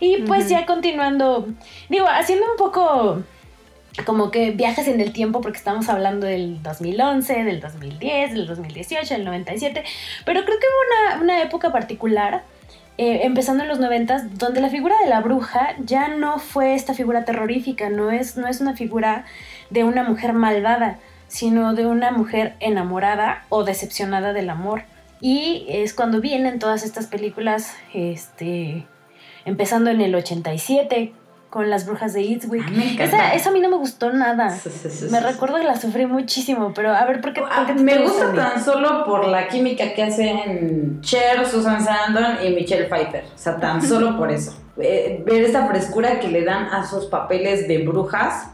[0.00, 1.48] Y pues ya continuando,
[1.88, 3.22] digo, haciendo un poco
[4.04, 9.14] como que viajes en el tiempo, porque estamos hablando del 2011, del 2010, del 2018,
[9.14, 9.84] del 97,
[10.24, 12.42] pero creo que hubo una, una época particular,
[12.98, 16.94] eh, empezando en los 90, donde la figura de la bruja ya no fue esta
[16.94, 19.24] figura terrorífica, no es, no es una figura
[19.70, 24.84] de una mujer malvada, sino de una mujer enamorada o decepcionada del amor.
[25.22, 28.84] Y es cuando vienen todas estas películas, este,
[29.44, 31.12] empezando en el 87
[31.48, 32.64] con las brujas de Eastwick.
[32.66, 34.58] Ah, esa, esa, a mí no me gustó nada.
[35.12, 37.40] me recuerdo que la sufrí muchísimo, pero a ver, ¿por qué?
[37.48, 42.86] Ah, me gusta tan solo por la química que hacen Cher, Susan Sandon y Michelle
[42.86, 43.24] Pfeiffer.
[43.32, 44.58] O sea, tan solo por eso.
[44.76, 48.48] Eh, ver esta frescura que le dan a sus papeles de brujas.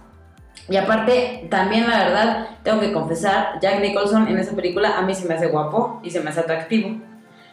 [0.69, 5.15] Y aparte, también la verdad, tengo que confesar, Jack Nicholson en esa película a mí
[5.15, 6.97] se me hace guapo y se me hace atractivo.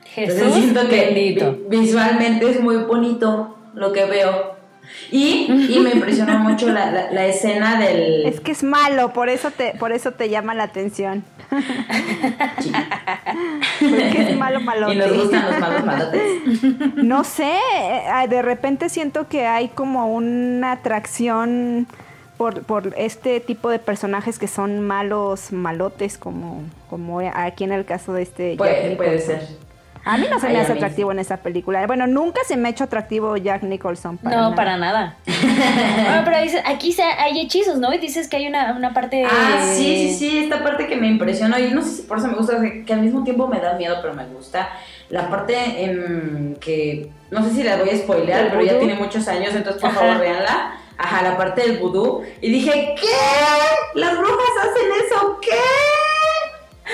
[0.06, 4.56] Jesús siento que visualmente es muy bonito lo que veo.
[5.12, 8.26] Y, y me impresionó mucho la, la, escena del...
[8.26, 11.24] Es que es malo, por eso te, por eso te llama la atención.
[13.80, 14.94] Porque es malo malote.
[14.96, 16.22] Y nos gustan los malos malotes.
[16.96, 21.88] No sé, eh, de repente siento que hay como una atracción
[22.38, 27.86] por, por este tipo de personajes que son malos malotes, como, como aquí en el
[27.86, 28.56] caso de este...
[28.58, 29.66] Puede, puede ser.
[30.06, 31.86] A mí no se me hace atractivo en esta película.
[31.88, 34.20] Bueno, nunca se me ha hecho atractivo Jack Nicholson.
[34.22, 35.16] no, para nada.
[35.26, 37.92] pero aquí hay hechizos, ¿no?
[37.92, 39.26] Y dices que hay una, parte...
[39.26, 41.58] Ah, sí, sí, sí, esta parte que me impresionó.
[41.58, 43.98] Y no sé si por eso me gusta, que al mismo tiempo me da miedo,
[44.00, 44.70] pero me gusta.
[45.10, 47.10] La parte en que...
[47.32, 50.20] No sé si la voy a spoilear, pero ya tiene muchos años, entonces por favor
[50.20, 50.76] véanla.
[50.98, 52.24] Ajá, la parte del vudú.
[52.42, 54.00] Y dije, ¿qué?
[54.00, 55.40] ¿Las brujas hacen eso?
[55.42, 55.52] ¿Qué?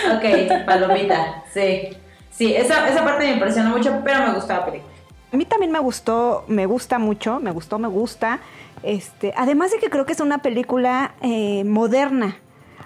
[0.10, 1.90] Ok, palomita, sí.
[2.32, 4.92] Sí, esa, esa parte me impresionó mucho, pero me gustó la película.
[5.32, 8.40] A mí también me gustó, me gusta mucho, me gustó, me gusta.
[8.84, 12.38] Este, además de que creo que es una película eh, moderna.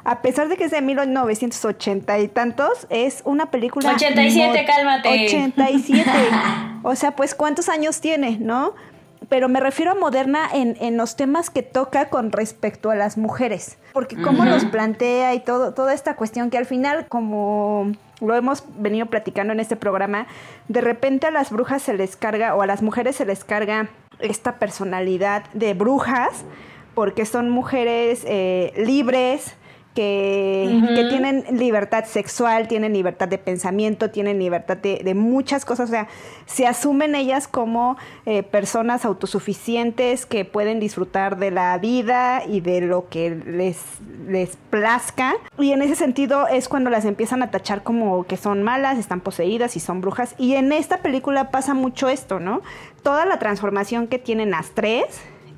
[0.03, 3.93] A pesar de que es de 1980 y tantos, es una película...
[3.93, 5.25] 87, cálmate.
[5.25, 6.11] 87.
[6.83, 8.75] o sea, pues cuántos años tiene, ¿no?
[9.29, 13.17] Pero me refiero a moderna en, en los temas que toca con respecto a las
[13.17, 13.77] mujeres.
[13.93, 18.63] Porque cómo nos plantea y todo, toda esta cuestión que al final, como lo hemos
[18.77, 20.27] venido platicando en este programa,
[20.67, 23.89] de repente a las brujas se les carga o a las mujeres se les carga
[24.19, 26.45] esta personalidad de brujas
[26.93, 29.55] porque son mujeres eh, libres,
[29.95, 35.89] que, tienen libertad sexual, tienen libertad de pensamiento, tienen libertad de, muchas cosas.
[35.89, 36.07] O sea,
[36.45, 42.81] se asumen ellas como eh, personas autosuficientes que pueden disfrutar de la vida y de
[42.81, 43.79] lo que les,
[44.27, 45.33] les plazca.
[45.57, 49.21] Y en ese sentido es cuando las empiezan a tachar como que son malas, están
[49.21, 50.35] poseídas y son brujas.
[50.37, 52.61] Y en esta película pasa mucho esto, ¿no?
[53.01, 55.05] Toda la transformación que tienen las tres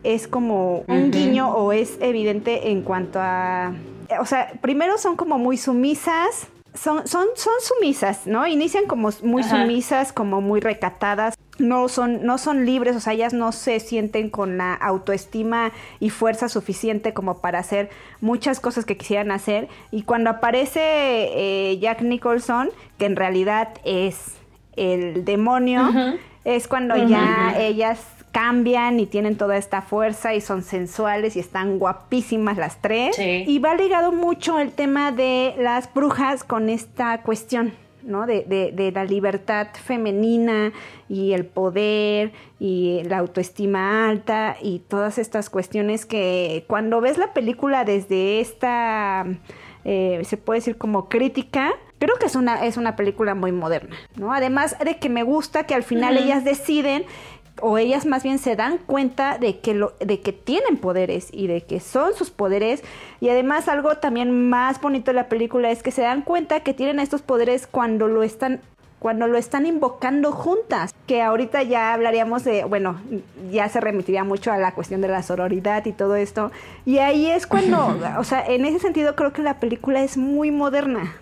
[0.04, 3.74] es como un guiño o es evidente en cuanto a
[4.20, 8.46] o sea, primero son como muy sumisas, son, son, son sumisas, ¿no?
[8.48, 11.36] Inician como muy sumisas, como muy recatadas.
[11.58, 16.12] No son, no son libres, o sea, ellas no se sienten con la autoestima y
[16.12, 17.90] fuerza suficiente como para hacer
[18.22, 19.68] muchas cosas que quisieran hacer.
[19.90, 24.36] Y cuando aparece eh, Jack Nicholson, que en realidad es
[24.76, 25.90] el demonio,
[26.46, 28.00] es cuando ya ellas
[28.38, 33.18] cambian y tienen toda esta fuerza y son sensuales y están guapísimas las tres.
[33.18, 37.74] Y va ligado mucho el tema de las brujas con esta cuestión.
[38.04, 38.28] ¿no?
[38.28, 40.72] De, de, la libertad femenina
[41.10, 47.34] y el poder y la autoestima alta y todas estas cuestiones que cuando ves la
[47.34, 49.26] película desde esta,
[49.84, 53.96] eh, se puede decir como crítica, creo que es una, es una película muy moderna,
[54.16, 54.34] ¿no?
[54.34, 57.04] Además de que me gusta que al final ellas deciden
[57.62, 61.48] o ellas más bien se dan cuenta de que, lo, de que tienen poderes y
[61.48, 62.84] de que son sus poderes.
[63.20, 66.74] Y además algo también más bonito de la película es que se dan cuenta que
[66.74, 68.62] tienen estos poderes cuando lo están
[69.00, 73.00] cuando lo están invocando juntas, que ahorita ya hablaríamos de, bueno,
[73.52, 76.52] ya se remitiría mucho a la cuestión de la sororidad y todo esto,
[76.84, 80.50] y ahí es cuando, o sea, en ese sentido creo que la película es muy
[80.50, 81.16] moderna,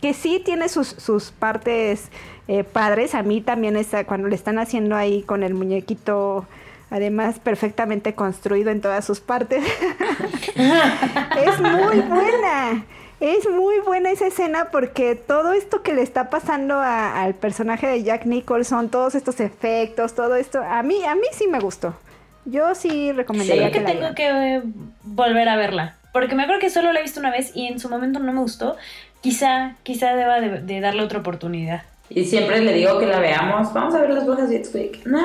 [0.00, 2.08] que sí tiene sus, sus partes
[2.48, 3.14] eh, padres.
[3.14, 6.46] A mí también está, cuando le están haciendo ahí con el muñequito,
[6.90, 9.64] además perfectamente construido en todas sus partes.
[10.54, 12.84] es muy buena.
[13.20, 18.04] Es muy buena esa escena porque todo esto que le está pasando al personaje de
[18.04, 21.96] Jack Nicholson, todos estos efectos, todo esto, a mí, a mí sí me gustó.
[22.44, 24.62] Yo sí recomendaría sí, que, que tengo que
[25.02, 25.96] volver a verla.
[26.12, 28.32] Porque me acuerdo que solo la he visto una vez y en su momento no
[28.32, 28.76] me gustó.
[29.20, 31.82] Quizá, quizá deba de, darle otra oportunidad.
[32.08, 33.72] Y siempre le digo que la veamos.
[33.72, 35.04] Vamos a ver las brujas de Eastwick.
[35.06, 35.20] No,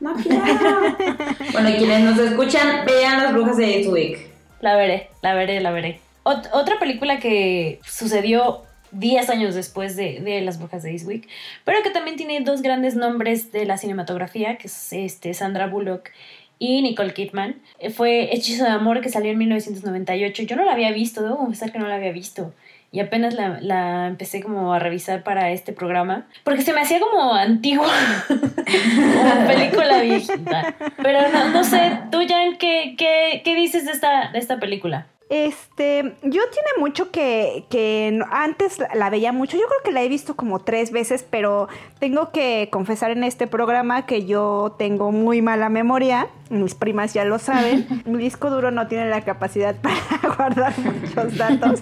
[0.00, 0.42] no quiero.
[1.52, 4.28] bueno, quienes nos escuchan, vean las brujas de Eastwick.
[4.60, 6.00] La veré, la veré, la veré.
[6.24, 8.62] otra película que sucedió
[8.94, 11.28] 10 años después de, de, Las Brujas de Eastwick,
[11.64, 16.10] pero que también tiene dos grandes nombres de la cinematografía, que es este, Sandra Bullock
[16.58, 17.56] y Nicole Kidman.
[17.78, 20.44] Eh, fue Hechizo de Amor que salió en 1998.
[20.44, 22.54] Yo no la había visto, debo confesar que no la había visto.
[22.94, 26.28] Y apenas la, empecé como a revisar para este programa.
[26.44, 27.90] Porque se me hacía como antigua.
[28.28, 30.76] como película viejita.
[31.02, 35.08] Pero no, no sé, tú Jan, ¿qué, qué, qué dices de esta, de esta película?
[35.30, 40.08] Este, yo tiene mucho que, que antes la veía mucho, yo creo que la he
[40.08, 41.66] visto como tres veces, pero
[41.98, 47.24] tengo que confesar en este programa que yo tengo muy mala memoria, mis primas ya
[47.24, 49.96] lo saben, mi disco duro no tiene la capacidad para
[50.36, 51.80] guardar muchos datos,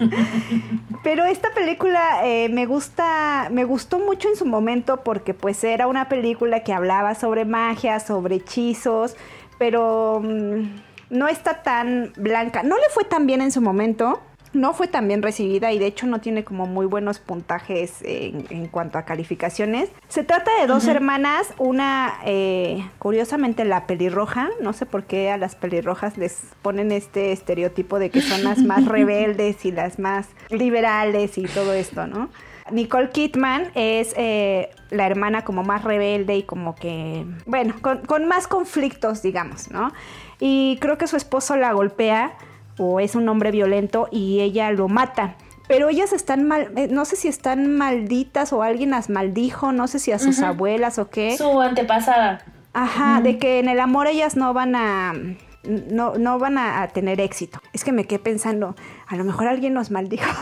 [1.03, 5.89] pero esta película eh, me gusta, me gustó mucho en su momento porque pues era
[5.89, 9.17] una película que hablaba sobre magia, sobre hechizos,
[9.59, 10.21] pero...
[10.23, 12.65] Mm, no está tan blanca.
[12.65, 14.21] No le fue tan bien en su momento.
[14.55, 18.67] No fue tan bien recibida y de hecho no tiene como muy buenos puntajes en,
[18.67, 19.89] cuanto a calificaciones.
[20.09, 25.39] Se trata de dos hermanas, una eh, curiosamente la pelirroja, no sé por qué a
[25.39, 30.29] las pelirrojas les ponen este estereotipo de que son las más rebeldes y las más
[30.51, 32.29] liberales y todo esto, ¿no?
[32.71, 38.27] Nicole Kidman es eh, la hermana como más rebelde y como que, bueno, con, con
[38.27, 39.93] más conflictos, digamos, ¿no?
[40.45, 42.33] Y creo que su esposo la golpea
[42.77, 45.37] o es un hombre violento y ella lo mata.
[45.69, 49.87] Pero ellas están mal, eh, no sé si están malditas o alguien las maldijo, no
[49.87, 51.39] sé si a sus abuelas o qué.
[51.39, 52.45] Su antepasada.
[52.73, 55.13] Ajá, de que en el amor ellas no van a
[55.63, 57.61] no, no van a, tener éxito.
[57.73, 58.75] Es que me quedé pensando,
[59.07, 60.27] a lo mejor alguien nos maldijo.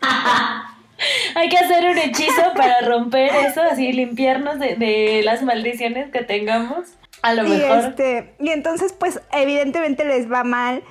[1.34, 6.86] Hay que hacer un hechizo para romper eso, así limpiarnos de, las maldiciones que tengamos.
[7.22, 7.78] A lo mejor.
[7.78, 10.82] Este, y entonces, pues, evidentemente les va mal.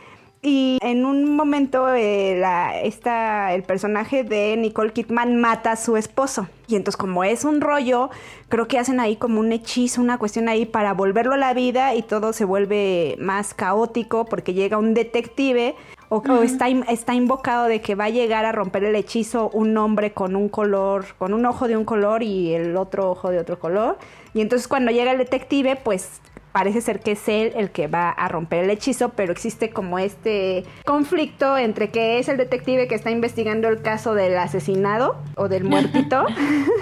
[0.42, 6.48] Y en un momento eh, la, el personaje de Nicole Kidman mata a su esposo.
[6.70, 8.10] Y entonces como es un rollo,
[8.48, 11.94] creo que hacen ahí como un hechizo, una cuestión ahí para volverlo a la vida
[11.94, 15.76] y todo se vuelve más caótico porque llega un detective
[16.10, 20.12] o, está, está invocado de que va a llegar a romper el hechizo un hombre
[20.12, 23.60] con un color, con un ojo de un color y el otro ojo de otro
[23.60, 23.98] color.
[24.34, 26.20] Y entonces cuando llega el detective, pues
[26.52, 30.00] parece ser que es él el que va a romper el hechizo, pero existe como
[30.00, 35.48] este conflicto entre que es el detective que está investigando el caso del asesinado o
[35.48, 36.26] del muertito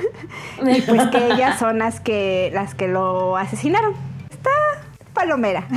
[0.65, 3.93] y pues que ellas son las que las que lo asesinaron.
[4.29, 4.51] Está
[5.17, 5.67] palomera.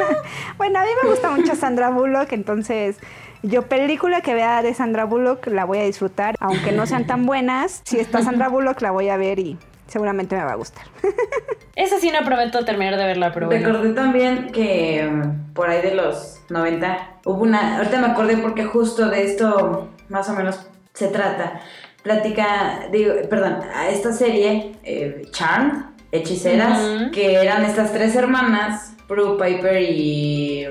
[0.56, 2.96] bueno, a mí me gusta mucho Sandra Bullock, entonces
[3.42, 7.26] yo película que vea de Sandra Bullock la voy a disfrutar, aunque no sean tan
[7.26, 7.82] buenas.
[7.84, 10.86] Si está Sandra Bullock la voy a ver y seguramente me va a gustar.
[11.76, 15.94] Esa sí no prometo terminar de verla, pero Recordé también que mm, por ahí de
[15.94, 17.76] los 90 hubo una...
[17.76, 21.60] Ahorita me acordé porque justo de esto más o menos se trata.
[22.02, 29.36] Platica, digo, perdón, a esta serie, eh, Charmed, hechiceras, que eran estas tres hermanas, Prue,
[29.38, 30.66] Piper y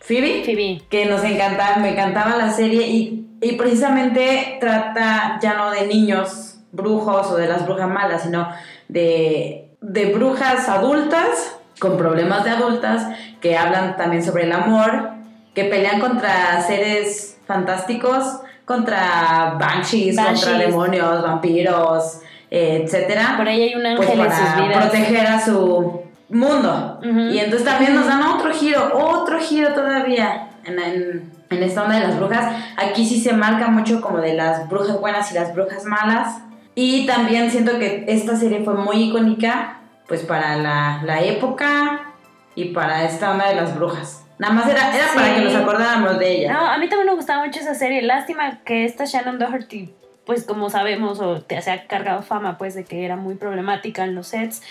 [0.00, 0.82] Phoebe, Phoebe.
[0.88, 6.58] que nos encantaba, me encantaba la serie y, y, precisamente trata ya no de niños
[6.72, 8.48] brujos o de las brujas malas, sino
[8.88, 13.08] de, de brujas adultas con problemas de adultas
[13.40, 15.10] que hablan también sobre el amor,
[15.54, 20.16] que pelean contra seres fantásticos, contra banshees.
[20.16, 22.20] contra demonios, vampiros,
[22.52, 23.34] etcétera.
[23.38, 24.84] Por ahí hay un pues ángel en sus vidas.
[24.84, 27.00] proteger a su mundo.
[27.02, 32.08] Y entonces también nos dan otro giro, otro giro todavía en, en, esta onda de
[32.08, 32.54] las brujas.
[32.76, 36.42] Aquí sí se marca mucho como de las brujas buenas y las brujas malas.
[36.74, 42.12] Y también siento que esta serie fue muy icónica, pues para la, la época
[42.54, 44.24] y para esta onda de las brujas.
[44.38, 46.52] Nada más era, era para que nos acordáramos de ella.
[46.52, 48.02] No, a mí también me gustaba mucho esa serie.
[48.02, 49.94] Lástima que esta Shannon Doherty
[50.24, 54.04] pues como sabemos o te se ha cargado fama pues de que era muy problemática
[54.04, 54.62] en los sets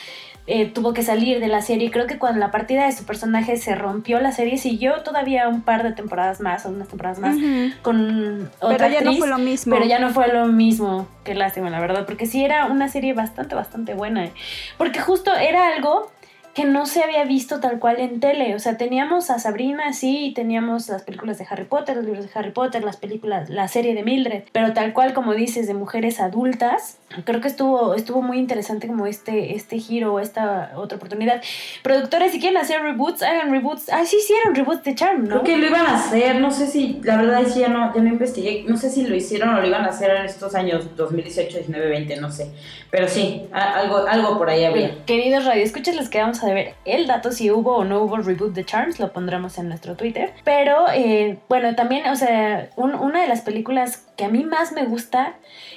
[0.47, 1.91] eh, tuvo que salir de la serie.
[1.91, 5.61] Creo que cuando la partida de su personaje se rompió, la serie siguió todavía un
[5.61, 7.37] par de temporadas más, o unas temporadas más,
[7.83, 9.75] con otra Pero ya no fue lo mismo.
[9.75, 11.07] Pero ya no fue lo mismo.
[11.23, 14.29] Qué lástima, la verdad, porque sí era una serie bastante, bastante buena.
[14.77, 16.11] Porque justo era algo
[16.53, 18.55] que no se había visto tal cual en tele.
[18.55, 22.31] O sea, teníamos a Sabrina, sí, teníamos las películas de Harry Potter, los libros de
[22.33, 26.19] Harry Potter, las películas, la serie de Mildred, pero tal cual como dices, de mujeres
[26.19, 31.41] adultas, creo que estuvo, estuvo muy interesante como este, este giro, esta otra oportunidad.
[31.83, 33.89] Productores, si quieren hacer reboots, hagan reboots.
[33.91, 35.29] Ah, sí hicieron reboots de Charm, ¿no?
[35.41, 37.93] Creo que lo iban a hacer, no sé si, la verdad es que ya no,
[37.93, 40.55] ya no investigué, no sé si lo hicieron o lo iban a hacer en estos
[40.55, 42.51] años 2018, 19, 20, no sé.
[42.89, 44.87] Pero sí, a- algo, algo por ahí había.
[44.89, 48.53] Bueno, queridos radioescuchas, les quedamos a deber el dato si hubo o no hubo reboot
[48.53, 50.33] de Charms, lo pondremos en nuestro Twitter.
[50.43, 54.71] Pero eh, bueno, también, o sea, un- una de las películas que a mí más
[54.71, 55.35] me gusta,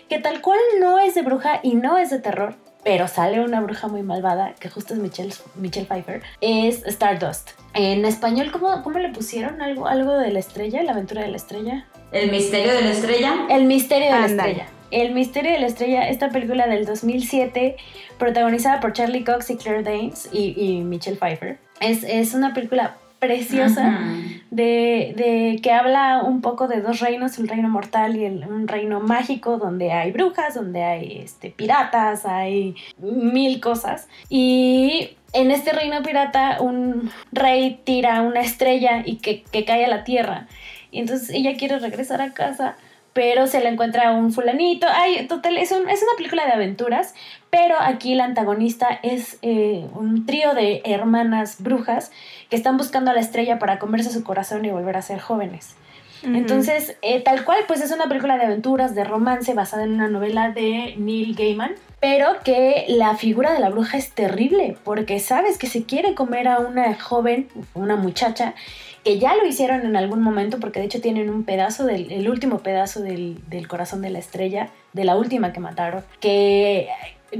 [0.08, 3.60] que tal cual no es de bruja y no es de terror, pero sale una
[3.60, 7.52] bruja muy malvada, que justo es Michelle, Michelle Pfeiffer, es Stardust.
[7.72, 10.82] En español, ¿cómo, cómo le pusieron algo, algo de la estrella?
[10.82, 11.86] La aventura de la estrella.
[12.12, 13.46] El misterio de la estrella.
[13.48, 14.66] El misterio de la estrella.
[14.90, 17.76] El misterio de la estrella, esta película del 2007,
[18.18, 21.58] protagonizada por Charlie Cox y Claire Danes y, y Michelle Pfeiffer.
[21.80, 22.96] Es, es una película
[23.26, 24.04] preciosa Ajá.
[24.50, 28.68] de, de que habla un poco de dos reinos, el reino mortal y el- un
[28.68, 34.08] reino mágico donde hay brujas, donde hay este, piratas, hay mil cosas.
[34.28, 39.88] Y en este reino pirata un rey tira una estrella y que, que cae a
[39.88, 40.46] la tierra.
[40.90, 42.76] Y entonces ella quiere regresar a casa,
[43.14, 44.86] pero se la encuentra un fulanito.
[44.90, 47.14] Ay, total, es, un- es una película de aventuras,
[47.48, 52.10] pero aquí la antagonista es eh, un trío de hermanas brujas
[52.50, 55.76] que están buscando a la estrella para comerse su corazón y volver a ser jóvenes.
[56.24, 60.08] Entonces, eh, tal cual, pues es una película de aventuras, de romance, basada en una
[60.08, 61.72] novela de Neil Gaiman,
[62.04, 66.48] pero que la figura de la bruja es terrible, porque sabes que se quiere comer
[66.48, 68.54] a una joven, una muchacha,
[69.02, 72.28] que ya lo hicieron en algún momento, porque de hecho tienen un pedazo, del el
[72.28, 76.90] último pedazo del, del corazón de la estrella, de la última que mataron, que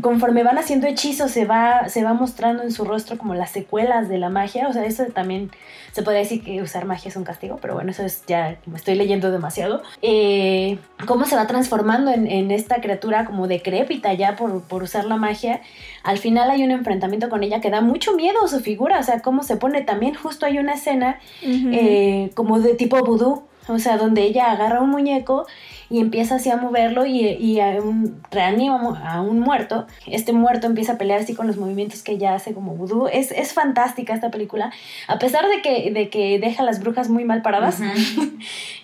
[0.01, 4.09] conforme van haciendo hechizos se va, se va mostrando en su rostro como las secuelas
[4.09, 5.51] de la magia, o sea, eso también
[5.92, 8.76] se podría decir que usar magia es un castigo, pero bueno, eso es ya, me
[8.76, 9.82] estoy leyendo demasiado.
[10.03, 15.05] Eh, cómo se va transformando en, en esta criatura como decrépita ya por, por usar
[15.05, 15.61] la magia.
[16.03, 19.20] Al final hay un enfrentamiento con ella que da mucho miedo su figura, o sea,
[19.20, 23.97] cómo se pone también, justo hay una escena eh, como de tipo vudú, o sea,
[23.97, 25.47] donde ella agarra un muñeco
[25.91, 29.87] y empieza así a moverlo y, y a un, reanima a un muerto.
[30.07, 33.09] Este muerto empieza a pelear así con los movimientos que ella hace como vudú.
[33.09, 34.72] Es, es fantástica esta película,
[35.09, 37.80] a pesar de que, de que deja a las brujas muy mal paradas.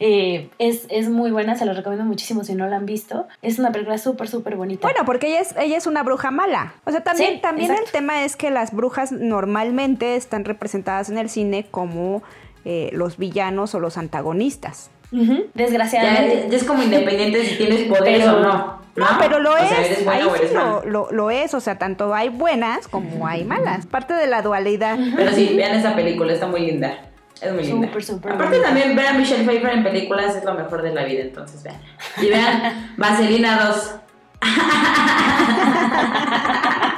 [0.02, 3.28] Eh, es, es muy buena, se los recomiendo muchísimo si no la han visto.
[3.42, 4.86] Es una película súper, súper bonita.
[4.86, 6.72] Bueno, porque ella es, ella es una bruja mala.
[6.86, 11.18] O sea, también, Sí, también el tema es que las brujas normalmente están representadas en
[11.18, 12.22] el cine como
[12.64, 14.90] eh, los villanos o los antagonistas.
[15.54, 16.48] Desgraciadamente.
[16.50, 18.80] ya es como independiente si tienes poderes Pero- o no.
[18.96, 21.54] No, pero lo sea, es, eres buena ahí o eres sí lo, lo, lo es,
[21.54, 24.98] o sea, tanto hay buenas como hay malas, parte de la dualidad.
[25.16, 26.98] Pero sí, vean esa película, está muy linda.
[27.40, 27.86] Es muy linda.
[27.86, 31.04] Súper, súper Aparte también ver a Michelle Pfeiffer en películas es lo mejor de la
[31.04, 31.80] vida, entonces vean.
[32.20, 33.94] Y vean Vaselina 2.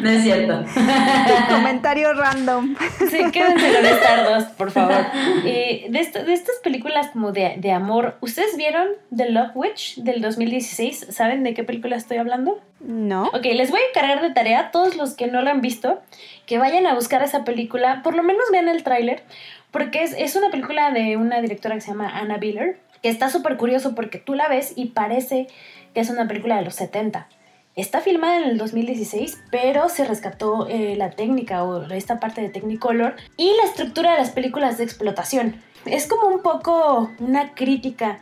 [0.00, 0.64] no es cierto.
[1.50, 2.76] Comentario random.
[3.10, 5.04] Sí, quédense con Stardust, por favor.
[5.44, 9.96] Eh, de, esto- de estas películas como de, de amor, ¿ustedes vieron The Love Witch
[9.98, 11.06] del 2016?
[11.10, 12.60] ¿Saben de qué película estoy hablando?
[12.80, 13.24] No.
[13.28, 16.00] Ok, les voy a encargar de tarea a todos los que no la han visto,
[16.46, 19.22] que vayan a buscar esa película, por lo menos vean el tráiler,
[19.70, 23.28] porque es, es una película de una directora que se llama Anna Biller, que está
[23.30, 25.48] súper curioso porque tú la ves y parece
[25.94, 27.28] que es una película de los 70.
[27.76, 32.48] Está filmada en el 2016, pero se rescató eh, la técnica o esta parte de
[32.48, 35.56] Technicolor y la estructura de las películas de explotación.
[35.84, 38.18] Es como un poco una crítica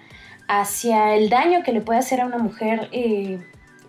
[0.48, 3.38] hacia el daño que le puede hacer a una mujer eh,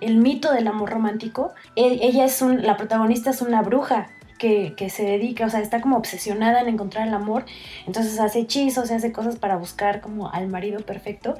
[0.02, 1.52] el mito del amor romántico.
[1.76, 5.82] E- Ella es la protagonista es una bruja que, que se dedica, o sea, está
[5.82, 7.46] como obsesionada en encontrar el amor,
[7.88, 11.38] entonces hace hechizos, hace cosas para buscar como al marido perfecto,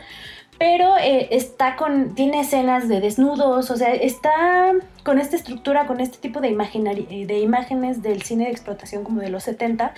[0.58, 6.00] pero eh, está con, tiene escenas de desnudos, o sea, está con esta estructura, con
[6.00, 6.50] este tipo de,
[7.28, 9.94] de imágenes del cine de explotación como de los 70,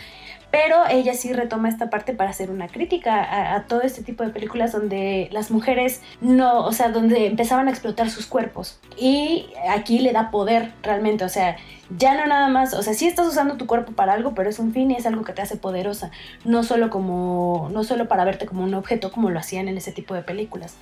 [0.52, 4.30] pero ella sí retoma esta parte para hacer una crítica a, todo este tipo de
[4.30, 8.80] películas donde las mujeres no, o sea, donde empezaban a explotar sus cuerpos.
[8.98, 11.58] Y aquí le da poder realmente, o sea,
[11.98, 14.60] ya no nada más, o sea, sí estás usando tu cuerpo para algo, pero es
[14.60, 16.12] un fin y es algo que te hace poderosa,
[16.46, 19.92] no solo como, no solo para verte como un objeto como lo hacían en ese
[19.92, 20.76] tipo de películas.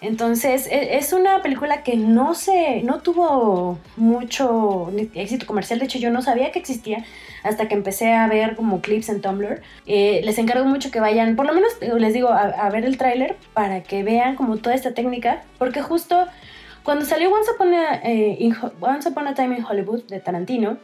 [0.00, 5.78] Entonces, e- es una película que no se, no tuvo mucho éxito comercial.
[5.78, 7.04] De hecho, yo no sabía que existía
[7.42, 9.62] hasta que empecé a ver como clips en Tumblr.
[9.86, 13.36] Eh, les encargo mucho que vayan, por lo menos les digo, a, ver el tráiler
[13.52, 16.26] para que vean como toda esta técnica, porque justo
[16.82, 20.78] cuando salió Once Upon a, eh, Once Upon a Time in Hollywood de Tarantino,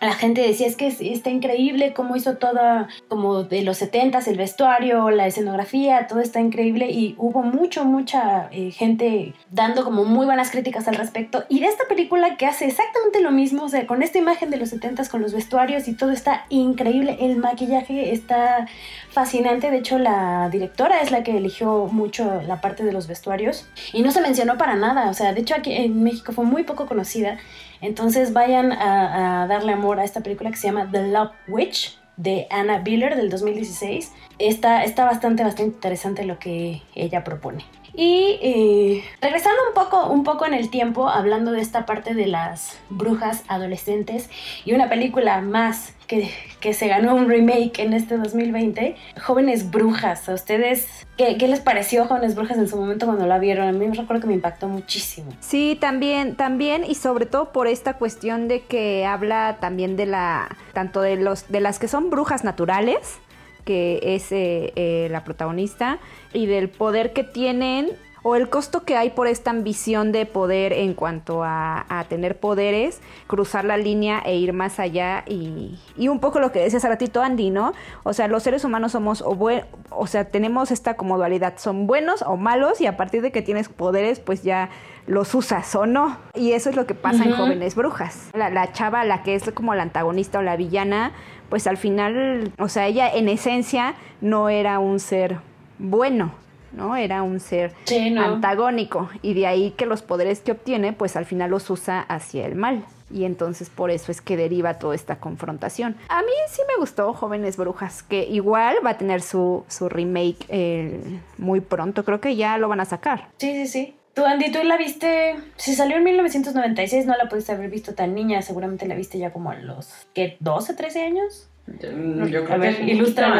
[0.00, 4.26] la gente decía es que es- está increíble cómo hizo toda como de los 70s
[4.28, 10.04] el vestuario, la escenografía, todo está increíble y hubo mucho, mucha eh, gente dando como
[10.04, 11.44] muy buenas críticas al respecto.
[11.48, 14.56] Y de esta película que hace exactamente lo mismo, o sea, con esta imagen de
[14.56, 18.66] los 70s con los vestuarios y todo está increíble, el maquillaje está
[19.10, 23.66] fascinante, de hecho la directora es la que eligió mucho la parte de los vestuarios.
[23.92, 26.62] Y no se mencionó para nada, o sea, de hecho aquí en México fue muy
[26.62, 27.38] poco conocida
[27.80, 32.46] entonces vayan a, darle amor a esta película que se llama The Love Witch de
[32.50, 34.12] Anna Biller del 2016.
[34.38, 37.64] Está, está bastante, bastante interesante lo que ella propone.
[37.94, 42.26] Y eh, regresando un poco, un poco en el tiempo, hablando de esta parte de
[42.26, 44.30] las brujas adolescentes
[44.64, 46.30] y una película más que,
[46.60, 50.28] que se ganó un remake en este 2020, Jóvenes Brujas.
[50.28, 53.68] ¿A ustedes qué, qué les pareció Jóvenes Brujas en su momento cuando la vieron?
[53.68, 55.32] A mí me recuerdo que me impactó muchísimo.
[55.40, 60.56] Sí, también, también y sobre todo por esta cuestión de que habla también de la,
[60.72, 63.20] tanto de los, de las que son brujas naturales,
[63.64, 65.98] que es eh, eh, la protagonista,
[66.32, 67.90] y del poder que tienen
[68.22, 72.38] o el costo que hay por esta ambición de poder en cuanto a, a tener
[72.38, 76.78] poderes, cruzar la línea e ir más allá y, y un poco lo que decía
[76.78, 77.72] hace ratito Andy, ¿no?
[78.02, 81.86] O sea, los seres humanos somos o buen, o sea, tenemos esta como dualidad, son
[81.86, 84.68] buenos o malos y a partir de que tienes poderes, pues ya
[85.06, 86.18] los usas o no.
[86.34, 87.32] Y eso es lo que pasa en.
[87.32, 88.30] Jóvenes Brujas.
[88.34, 91.12] La, la chava, la que es como la antagonista o la villana,
[91.50, 95.38] pues al final, o sea, ella en esencia no era un ser
[95.78, 96.32] bueno,
[96.72, 96.96] ¿no?
[96.96, 98.22] Era un ser Sí, no.
[98.22, 102.46] antagónico y de ahí que los poderes que obtiene pues al final los usa hacia
[102.46, 105.96] el mal y entonces por eso es que deriva toda esta confrontación.
[106.08, 110.46] A mí sí me gustó Jóvenes Brujas, que igual va a tener su, su remake
[110.48, 111.00] eh,
[111.36, 113.26] muy pronto, creo que ya lo van a sacar.
[113.38, 113.94] Sí, sí, sí.
[114.20, 115.34] Tú, Andy, tú la viste.
[115.56, 118.42] Si salió en 1996, no la pudiste haber visto tan niña.
[118.42, 119.88] Seguramente la viste ya como a los.
[120.14, 120.36] ¿Qué?
[120.42, 121.48] ¿12, 13 años?
[121.66, 121.88] Yo,
[122.26, 122.82] yo creo ver, que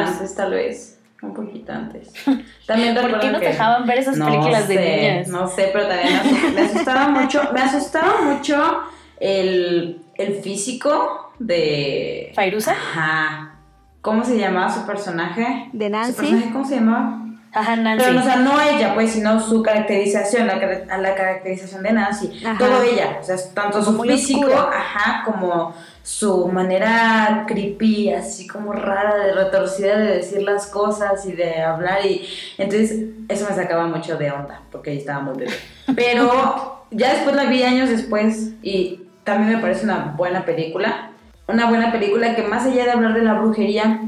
[0.09, 0.99] antes, tal vez.
[1.21, 2.13] Un poquito antes.
[2.67, 5.29] También ¿Por qué que- dejaban ver esas No películas de sé, niñas?
[5.29, 7.43] No sé, pero también me asu- me asustaba mucho.
[7.53, 8.81] Me asustaba mucho
[9.21, 12.33] el, el físico de.
[12.35, 12.73] ¿Fairuza?
[12.73, 13.55] Ajá.
[14.01, 15.69] ¿Cómo se llamaba su personaje?
[15.75, 16.13] De ¿Su Nancy.
[16.15, 17.27] personaje cómo se llamaba?
[17.53, 18.05] Ajá, Nancy.
[18.07, 22.41] Pero, o sea, no ella, pues, sino su caracterización, la, a la caracterización de Nancy.
[22.45, 22.59] Ajá.
[22.59, 28.73] Todo ella, o sea, tanto su Muy físico, ajá, como su manera creepy, así como
[28.73, 32.07] rara, de retorcida de decir las cosas y de hablar.
[32.07, 32.27] Y
[32.57, 35.53] entonces, eso me sacaba mucho de onda, porque ella estaba muy bebé.
[35.97, 41.11] Pero ya después la vi años después y también me parece una buena película.
[41.49, 44.03] Una buena película que más allá de hablar de la brujería,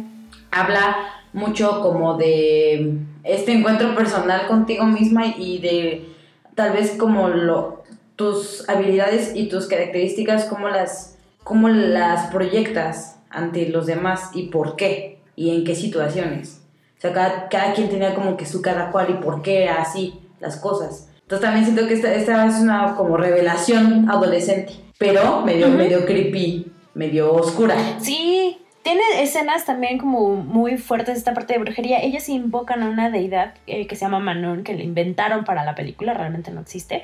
[0.52, 0.96] habla
[1.32, 6.08] mucho como de este encuentro personal contigo misma y de
[6.54, 7.82] tal vez como lo,
[8.16, 14.76] tus habilidades y tus características, cómo las, cómo las proyectas ante los demás y por
[14.76, 16.62] qué y en qué situaciones.
[16.98, 20.20] O sea, cada, cada quien tenía como que su cada cual y por qué así
[20.40, 21.08] las cosas.
[21.22, 25.76] Entonces también siento que esta, esta es una como revelación adolescente, pero medio, Ujú.
[25.78, 27.74] medio creepy, medio oscura.
[28.00, 32.02] Sí, tiene escenas también como muy fuertes esta parte de brujería.
[32.02, 35.74] Ellas invocan a una deidad eh, que se llama Manon, que le inventaron para la
[35.74, 37.02] película, realmente no existe.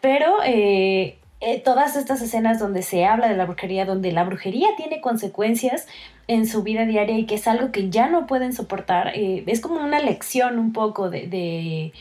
[0.00, 4.68] Pero eh, eh, todas estas escenas donde se habla de la brujería, donde la brujería
[4.76, 5.86] tiene consecuencias
[6.26, 9.80] en su vida diaria y que es algo que ya no pueden soportar, es como
[9.80, 11.92] una lección un poco de,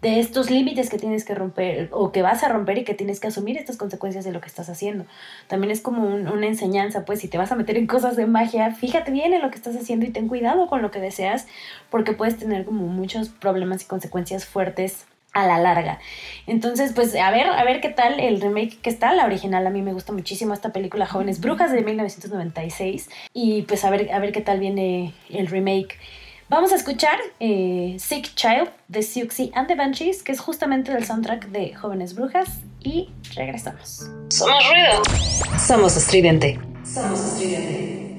[0.00, 3.18] de estos límites que tienes que romper o que vas a romper y que tienes
[3.18, 5.06] que asumir estas consecuencias de lo que estás haciendo.
[5.48, 8.26] También es como un- una enseñanza, pues si te vas a meter en cosas de
[8.26, 11.48] magia, fíjate bien en lo que estás haciendo y ten cuidado con lo que deseas
[11.90, 15.98] porque puedes tener como muchos problemas y consecuencias fuertes a la larga.
[16.46, 19.70] Entonces, pues a ver, a ver qué tal el remake que está, la original a
[19.70, 24.18] mí me gusta muchísimo esta película Jóvenes Brujas de 1996 y pues a ver, a
[24.20, 25.98] ver qué tal viene el remake.
[26.50, 31.04] Vamos a escuchar eh, Sick Child de Siouxsie and the Banshees, que es justamente del
[31.04, 32.48] soundtrack de Jóvenes Brujas
[32.80, 34.08] y regresamos.
[34.30, 35.02] Somos ruido.
[35.58, 36.58] Somos estridente.
[36.84, 38.17] Somos estridente.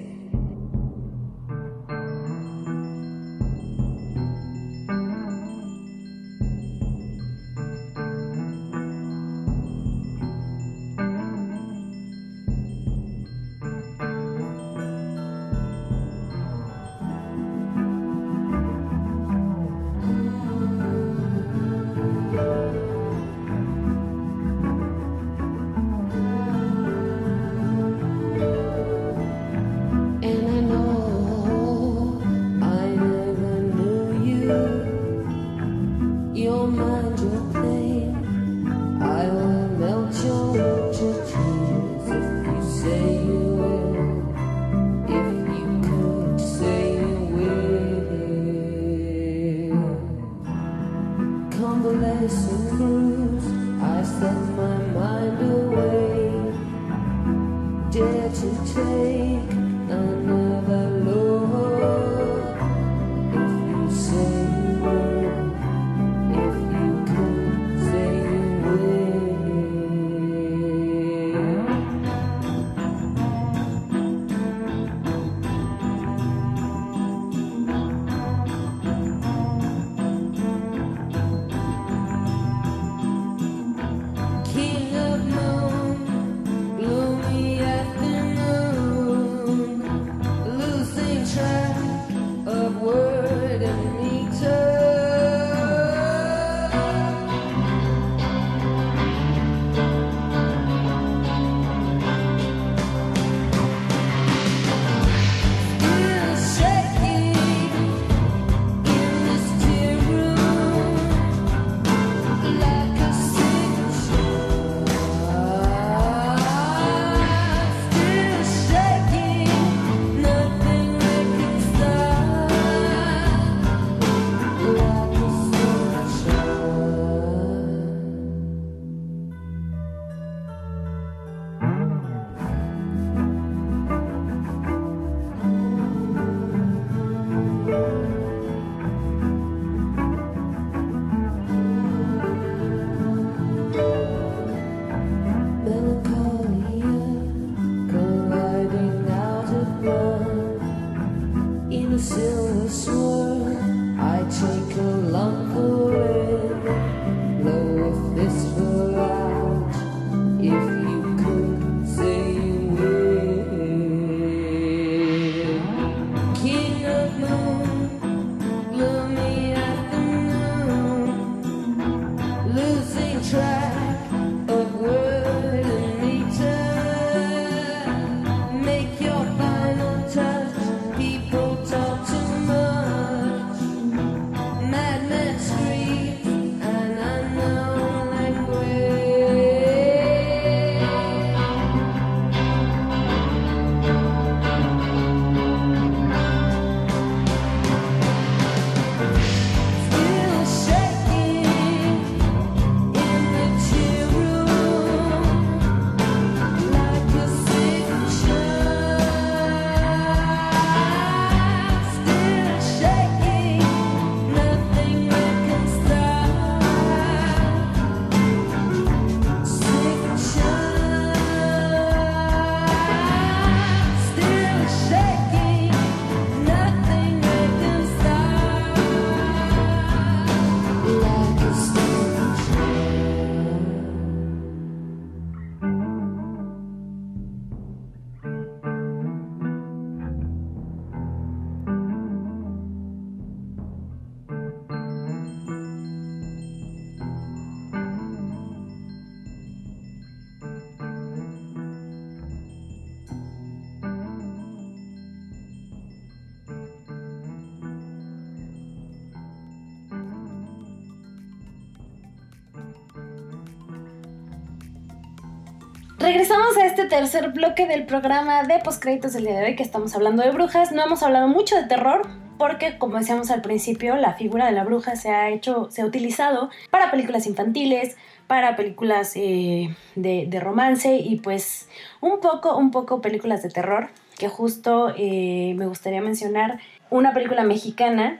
[266.89, 270.71] Tercer bloque del programa de postcréditos del día de hoy que estamos hablando de brujas.
[270.71, 272.01] No hemos hablado mucho de terror
[272.39, 275.85] porque, como decíamos al principio, la figura de la bruja se ha hecho, se ha
[275.85, 281.69] utilizado para películas infantiles, para películas eh, de, romance y pues
[282.01, 283.89] un poco, un poco películas de terror.
[284.17, 286.59] Que justo eh, me gustaría mencionar
[286.89, 288.19] una película mexicana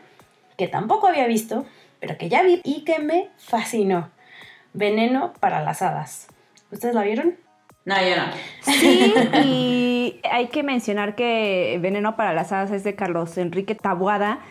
[0.58, 1.66] que tampoco había visto,
[2.00, 4.12] pero que ya vi y que me fascinó.
[4.74, 6.28] Veneno para las hadas.
[6.72, 7.49] ¿Ustedes la vieron?
[7.90, 8.24] No, yo no.
[8.62, 9.14] Sí,
[9.46, 14.42] y hay que mencionar que Veneno para las Hadas es de Carlos Enrique Tabuada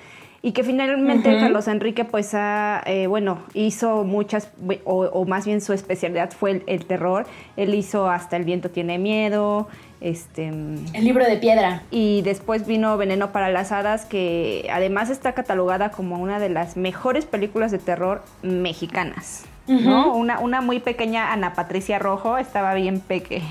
[0.43, 4.51] y que finalmente Carlos Enrique pues eh, bueno, hizo muchas,
[4.85, 7.27] o, más bien su especialidad fue el, terror.
[7.57, 9.69] Él hizo Hasta el viento tiene miedo,
[10.01, 10.49] este...
[10.49, 11.83] El libro de piedra.
[11.93, 16.77] Y después vino Veneno para las Hadas, que además está catalogada como una de las
[16.77, 19.45] mejores películas de terror mexicanas.
[19.69, 20.15] ¿No?
[20.17, 23.43] Una, una muy pequeña Ana Patricia Rojo estaba bien peque.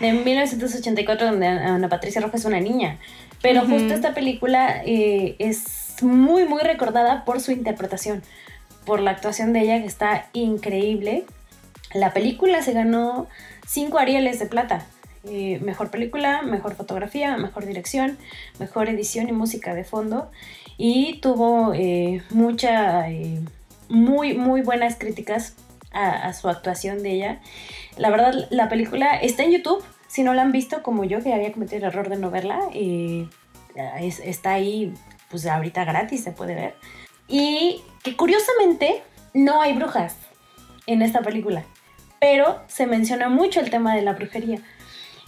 [0.00, 2.98] De 1984, donde Ana Patricia Rojo es una niña.
[3.42, 8.22] Pero justo esta película eh, es muy, muy recordada por su interpretación,
[8.86, 11.24] por la actuación de ella que está increíble.
[11.92, 13.26] La película se ganó
[13.66, 14.86] cinco Arieles de plata.
[15.24, 18.16] Eh, mejor película, mejor fotografía, mejor dirección,
[18.58, 20.30] mejor edición y música de fondo.
[20.78, 23.08] Y tuvo eh, mucha
[23.92, 25.54] muy, muy buenas críticas
[25.92, 27.40] a, su actuación de ella.
[27.98, 29.84] La verdad, la película está en YouTube.
[30.08, 32.58] Si no la han visto, como yo, que había cometido el error de no verla,
[32.72, 33.28] eh,
[34.00, 34.94] está ahí,
[35.30, 36.74] pues ahorita gratis, se puede ver.
[37.28, 39.02] Y que curiosamente
[39.34, 40.16] no hay brujas
[40.86, 41.64] en esta película,
[42.18, 44.60] pero se menciona mucho el tema de la brujería.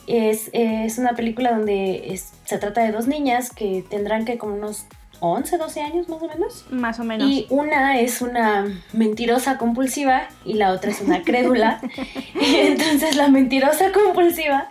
[0.06, 0.50] Es,
[0.98, 4.86] una película donde se trata de dos niñas que tendrán que como unos
[5.32, 6.64] 11, 12 años más o menos.
[6.70, 7.28] Más o menos.
[7.28, 11.80] Y una es una mentirosa compulsiva y la otra es una crédula.
[12.40, 14.68] y entonces la mentirosa compulsiva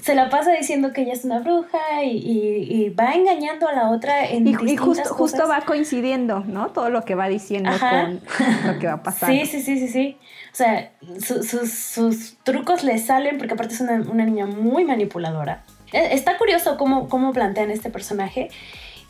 [0.00, 4.24] se la pasa diciendo que ella es una bruja y, va engañando a la otra
[4.24, 6.68] en y, y justo, justo va coincidiendo, ¿no?
[6.70, 8.20] Todo lo que va diciendo con
[8.66, 9.34] lo que va pasando.
[9.34, 10.16] Sí, sí, sí, sí, sí.
[10.52, 15.62] O sea, sus, trucos le salen porque aparte es una, una niña muy manipuladora.
[15.92, 18.50] E, está curioso cómo, cómo plantean este personaje.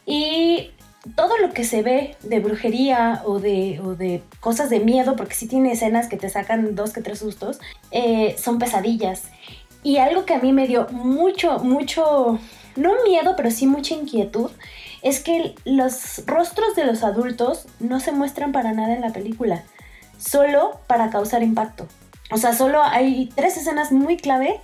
[0.06, 0.70] Y
[1.14, 5.46] todo lo que se ve de brujería o de, de cosas de miedo, porque sí
[5.46, 7.58] tiene escenas que te sacan dos que tres sustos,
[7.90, 9.24] eh, son pesadillas.
[9.82, 12.38] Y algo que a mí me dio mucho, mucho,
[12.76, 14.50] no miedo, pero sí mucha inquietud,
[15.02, 19.64] es que los rostros de los adultos no se muestran para nada en la película,
[20.18, 21.86] solo para causar impacto.
[22.30, 24.60] O sea, solo hay tres escenas muy clave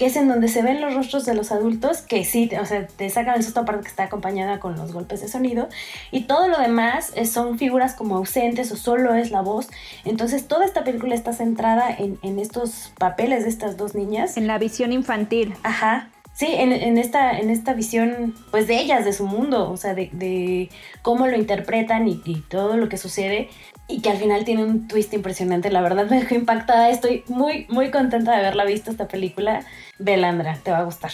[0.00, 2.86] que es en donde se ven los rostros de los adultos, que sí, o sea,
[2.86, 5.68] te sacan el susto aparte que está acompañada con los golpes de sonido,
[6.10, 9.68] y todo lo demás eh, son figuras como ausentes o solo es la voz.
[10.06, 14.38] Entonces toda esta película está centrada en, en estos papeles de estas dos niñas.
[14.38, 15.52] En la visión infantil.
[15.64, 16.08] Ajá.
[16.32, 19.92] Sí, en, en, esta, en esta visión, pues de ellas, de su mundo, o sea,
[19.92, 20.70] de, de
[21.02, 23.50] cómo lo interpretan y, y, todo lo que sucede
[23.86, 25.70] y que al final tiene un twist impresionante.
[25.70, 26.88] La verdad me dejó impactada.
[26.88, 29.66] Estoy muy, muy contenta de haberla visto esta película.
[30.00, 31.12] Belandra, te va a gustar.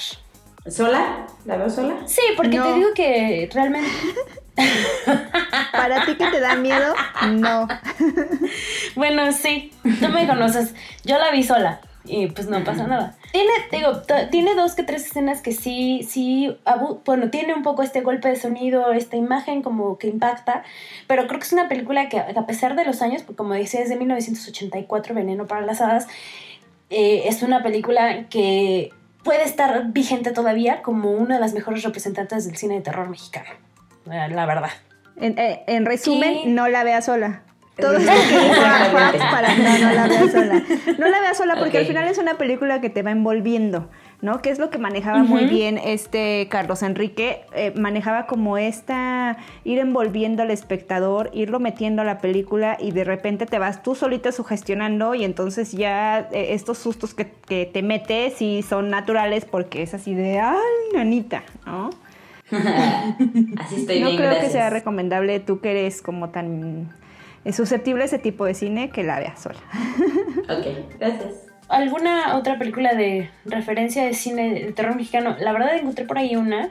[0.68, 1.26] ¿Sola?
[1.44, 1.96] ¿La veo sola?
[2.06, 3.90] Sí, porque te digo que realmente...
[5.72, 6.94] Para ti que te da miedo,
[7.32, 7.68] no.
[8.96, 9.70] bueno, sí,
[10.00, 10.74] tú me conoces.
[11.04, 13.14] Yo la vi sola y pues no pasa nada.
[13.32, 16.56] Tiene, digo, tiene dos que tres escenas que sí, sí,
[17.04, 20.64] bueno, tiene un poco este golpe de sonido, esta imagen como que impacta,
[21.06, 23.80] pero creo que es una película que a pesar de los años, porque como decía,
[23.80, 26.08] es de 1984, Veneno para las Hadas,
[26.90, 32.46] eh, es una película que puede estar vigente todavía como una de las mejores representantes
[32.46, 33.50] del cine de terror mexicano,
[34.06, 34.70] la verdad.
[35.18, 37.42] En, eh, resumen, no la vea sola.
[37.76, 38.62] Todo esto que dijo
[39.30, 40.62] para no, no la vea sola.
[40.98, 43.90] No la vea sola porque al final es una película que te va envolviendo,
[44.26, 44.42] ¿no?
[44.42, 47.42] Que es lo que manejaba muy bien este Carlos Enrique.
[47.54, 53.04] Eh, manejaba como esta, ir envolviendo al espectador, irlo metiendo a la película y de
[53.04, 57.82] repente te vas tú solita sugestionando y entonces ya eh, estos sustos que, que te
[57.82, 60.56] metes sí son naturales porque es así de, ay,
[60.92, 61.90] nanita, ¿no?
[62.50, 66.92] así estoy no bien, creo que sea recomendable tú que eres como tan
[67.44, 69.60] es susceptible a ese tipo de cine que la vea sola.
[70.50, 71.45] ok, gracias.
[71.68, 75.36] ¿Alguna otra película de referencia de cine de terror mexicano?
[75.40, 76.70] La verdad encontré por ahí una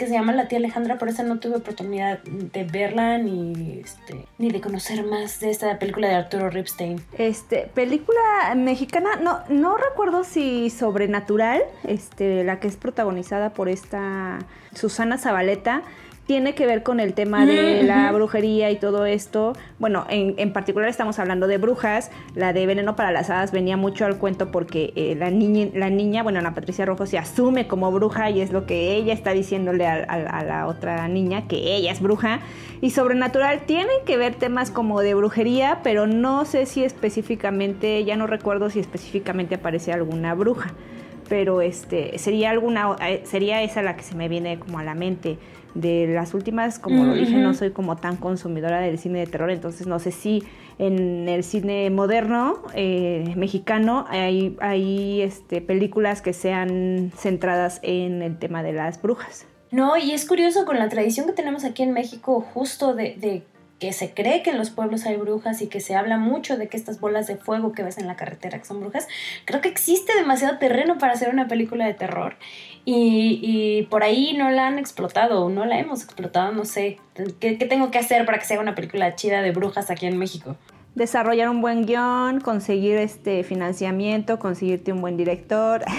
[0.00, 4.24] que se llama La tía Alejandra, por eso no tuve oportunidad de verla ni, este,
[4.38, 7.04] ni de conocer más de esta película de Arturo Ripstein.
[7.18, 14.38] Este, película mexicana, no, no recuerdo si Sobrenatural, este, la que es protagonizada por esta
[14.74, 15.82] Susana Zabaleta,
[16.30, 19.52] tiene que ver con el tema de la brujería y todo esto.
[19.80, 22.12] Bueno, en, particular estamos hablando de brujas.
[22.36, 25.90] La de Veneno para las Hadas venía mucho al cuento porque eh, la, niña, la
[25.90, 29.32] niña, bueno, Ana Patricia Rojo se asume como bruja y es lo que ella está
[29.32, 32.38] diciéndole a, la otra niña, que ella es bruja.
[32.80, 38.14] Y Sobrenatural tiene que ver temas como de brujería, pero no sé si específicamente, ya
[38.14, 40.74] no recuerdo si específicamente aparece alguna bruja.
[41.28, 44.94] Pero este, sería alguna, eh, sería esa la que se me viene como a la
[44.94, 45.38] mente
[45.74, 49.50] de las últimas, como lo dije, no soy como tan consumidora del cine de terror,
[49.50, 50.42] entonces no sé si
[50.78, 58.38] en el cine moderno eh, mexicano hay, hay este, películas que sean centradas en el
[58.38, 59.46] tema de las brujas.
[59.70, 63.44] No, y es curioso con la tradición que tenemos aquí en México justo de, de
[63.80, 66.68] que se cree que en los pueblos hay brujas y que se habla mucho de
[66.68, 69.08] que estas bolas de fuego que ves en la carretera que son brujas,
[69.46, 72.36] creo que existe demasiado terreno para hacer una película de terror
[72.84, 76.98] y, por ahí no la han explotado, no la hemos explotado, no sé.
[77.38, 80.56] ¿Qué, tengo que hacer para que sea una película chida de brujas aquí en México?
[80.94, 85.84] Desarrollar un buen guion, conseguir este financiamiento, conseguirte un buen director.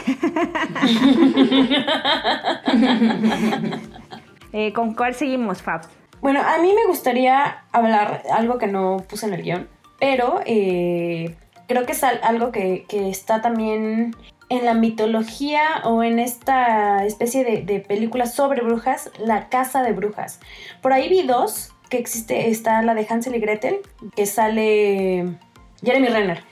[4.53, 5.83] Eh, ¿Con cuál seguimos, Fab?
[6.19, 11.37] Bueno, a mí me gustaría hablar algo que no puse en el guion, pero eh,
[11.67, 14.13] creo que es algo que, que, está también
[14.51, 20.41] en la mitología o en esta especie de, películas sobre brujas, La Casa de Brujas.
[20.81, 23.77] Por ahí vi dos, que existe, está la de Hansel y Gretel,
[24.13, 25.37] que sale
[25.81, 26.43] Jeremy Renner,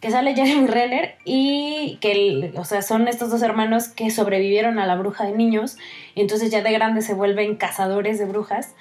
[0.00, 4.86] que sale Jeremy Renner y que, o sea, son estos dos hermanos que sobrevivieron a
[4.86, 5.78] la bruja de niños
[6.14, 8.76] entonces ya de grandes se vuelven cazadores de brujas.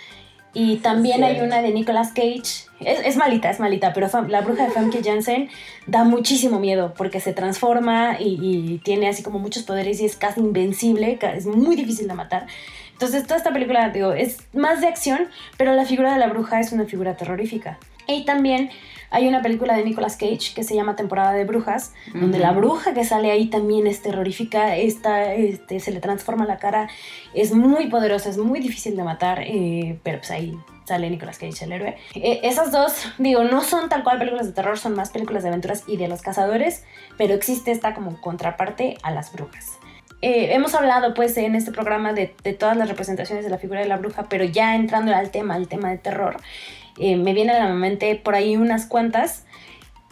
[0.53, 2.65] Y también hay una de Nicolas Cage.
[2.79, 5.49] Es, es malita, es malita, pero Fam- la bruja de Famke Janssen
[5.85, 10.15] da muchísimo miedo porque se transforma y, y tiene así como muchos poderes y es
[10.15, 12.47] casi invencible, es muy difícil de matar.
[12.93, 15.27] Entonces toda esta película, digo, es más de acción,
[15.57, 17.77] pero la figura de la bruja es una figura terrorífica.
[18.07, 18.69] Y también
[19.09, 22.93] hay una película de Nicolas Cage que se llama Temporada de Brujas, donde la bruja
[22.93, 26.89] que sale ahí también es terrorífica, está, este, se le transforma la cara,
[27.33, 31.65] es muy poderosa, es muy difícil de matar, eh, pero pues ahí sale Nicolas Cage,
[31.65, 31.97] el héroe.
[32.15, 35.49] Eh, esas dos, digo, no son tal cual películas de terror, son más películas de
[35.49, 36.83] aventuras y de los cazadores,
[37.17, 39.77] pero existe esta como contraparte a las brujas.
[40.21, 43.81] Eh, hemos hablado pues en este programa de, de todas las representaciones de la figura
[43.81, 46.37] de la bruja, pero ya entrando al tema, al tema de terror,
[46.97, 49.45] eh, me vienen a la mente por ahí unas cuantas.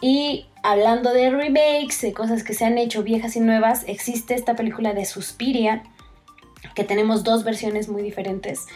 [0.00, 4.54] Y hablando de remakes, de cosas que se han hecho viejas y nuevas, existe esta
[4.54, 5.82] película de Suspiria,
[6.74, 8.66] que tenemos dos versiones muy diferentes.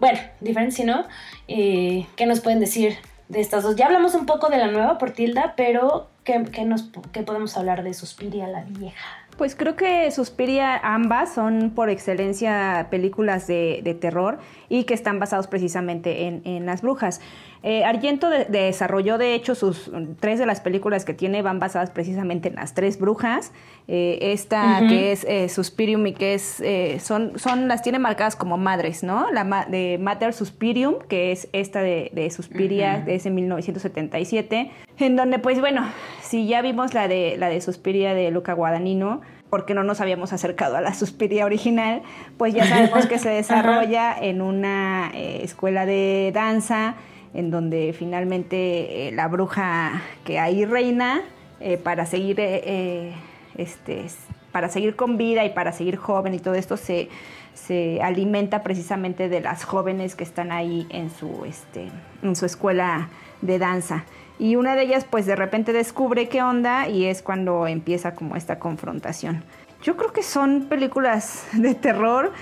[0.00, 1.04] Bueno, diferentes si no.
[1.48, 2.96] Eh, ¿Qué nos pueden decir
[3.28, 3.76] de estas dos?
[3.76, 7.56] Ya hablamos un poco de la nueva por Tilda, pero ¿qué, qué nos, qué podemos
[7.56, 9.06] hablar de Suspiria, la vieja?
[9.36, 14.38] Pues creo que Suspiria ambas son por excelencia películas de, de terror
[14.72, 17.20] y que están basados precisamente en, en las brujas.
[17.62, 21.90] Eh, Argento de- desarrolló de hecho sus tres de las películas que tiene van basadas
[21.90, 23.52] precisamente en las tres brujas.
[23.86, 28.34] Eh, esta que es eh, Suspirium y que es eh, son son las tiene marcadas
[28.34, 29.30] como madres, ¿no?
[29.30, 35.16] La ma- de Mater Suspirium que es esta de, de Suspiria de ese 1977 en
[35.16, 35.86] donde pues bueno
[36.22, 39.20] si ya vimos la de la de Suspiria de Luca Guadagnino
[39.52, 42.00] porque no nos habíamos acercado a la Suspiria original,
[42.38, 46.94] pues ya sabemos que se desarrolla en una eh, escuela de danza,
[47.34, 51.20] en donde finalmente eh, la bruja que ahí reina,
[51.60, 54.06] eh, para seguir este,
[54.52, 57.10] para seguir con vida y para seguir joven y todo esto se,
[57.54, 61.88] se alimenta precisamente de las jóvenes que están ahí en su, este,
[62.22, 63.08] en su escuela
[63.40, 64.04] de danza.
[64.38, 68.36] Y una de ellas pues de repente descubre qué onda y es cuando empieza como
[68.36, 69.44] esta confrontación.
[69.82, 72.32] Yo creo que son películas de terror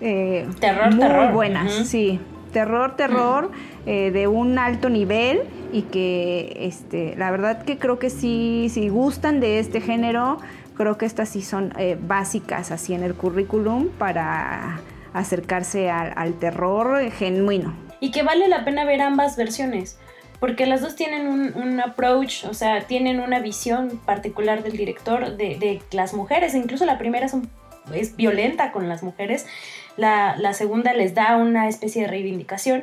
[0.00, 1.32] eh, Terror, muy terror.
[1.32, 2.18] buenas, sí.
[2.52, 3.50] Terror, terror
[3.86, 5.40] eh, de un alto nivel
[5.72, 10.38] y que este, la verdad que creo que sí, si gustan de este género,
[10.76, 14.80] creo que estas sí son eh, básicas así en el currículum para
[15.12, 17.74] acercarse al, al terror genuino.
[18.00, 19.98] Y que vale la pena ver ambas versiones.
[20.40, 25.36] Porque las dos tienen un, un approach, o sea, tienen una visión particular del director
[25.36, 26.54] de, de las mujeres.
[26.56, 27.48] Incluso la primera es, un-
[27.94, 29.46] es violenta con las mujeres.
[29.96, 32.82] La, la segunda les da una especie de reivindicación.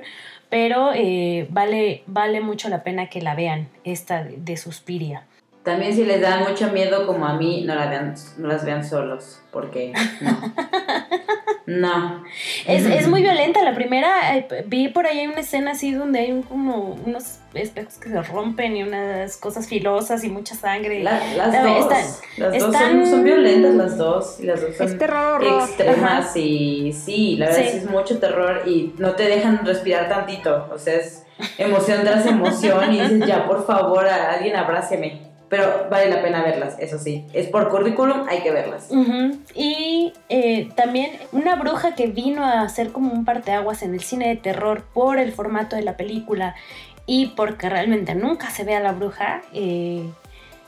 [0.49, 5.25] Pero eh, vale, vale mucho la pena que la vean, esta de, de Suspiria.
[5.69, 8.83] También si les da mucho miedo como a mí, no, la vean, no las vean
[8.83, 10.31] solos, porque no.
[11.65, 12.23] No.
[12.65, 13.61] Es, es muy violenta.
[13.61, 17.99] La primera, eh, vi por ahí una escena así donde hay un- como unos espejos
[17.99, 21.03] que se rompen y unas cosas filosas y mucha sangre.
[21.03, 22.05] La- las Está- dos, están-
[22.37, 26.35] las dos están- son, son violentas las dos y las dos son Es terror extremas
[26.35, 27.77] y sí, la verdad sí.
[27.77, 31.23] es mucho terror y no te dejan respirar tantito, o sea, es
[31.59, 35.28] emoción tras emoción y dices ya, por favor, a- alguien abráceme.
[35.49, 37.25] Pero vale la pena verlas, eso sí.
[37.33, 38.89] Es por currículum, hay que verlas.
[39.55, 44.27] Y eh, también una bruja que vino a hacer como un parteaguas en el cine
[44.27, 46.55] de terror por el formato de la película
[47.07, 49.41] y porque realmente nunca se ve a la bruja.
[49.53, 50.03] eh,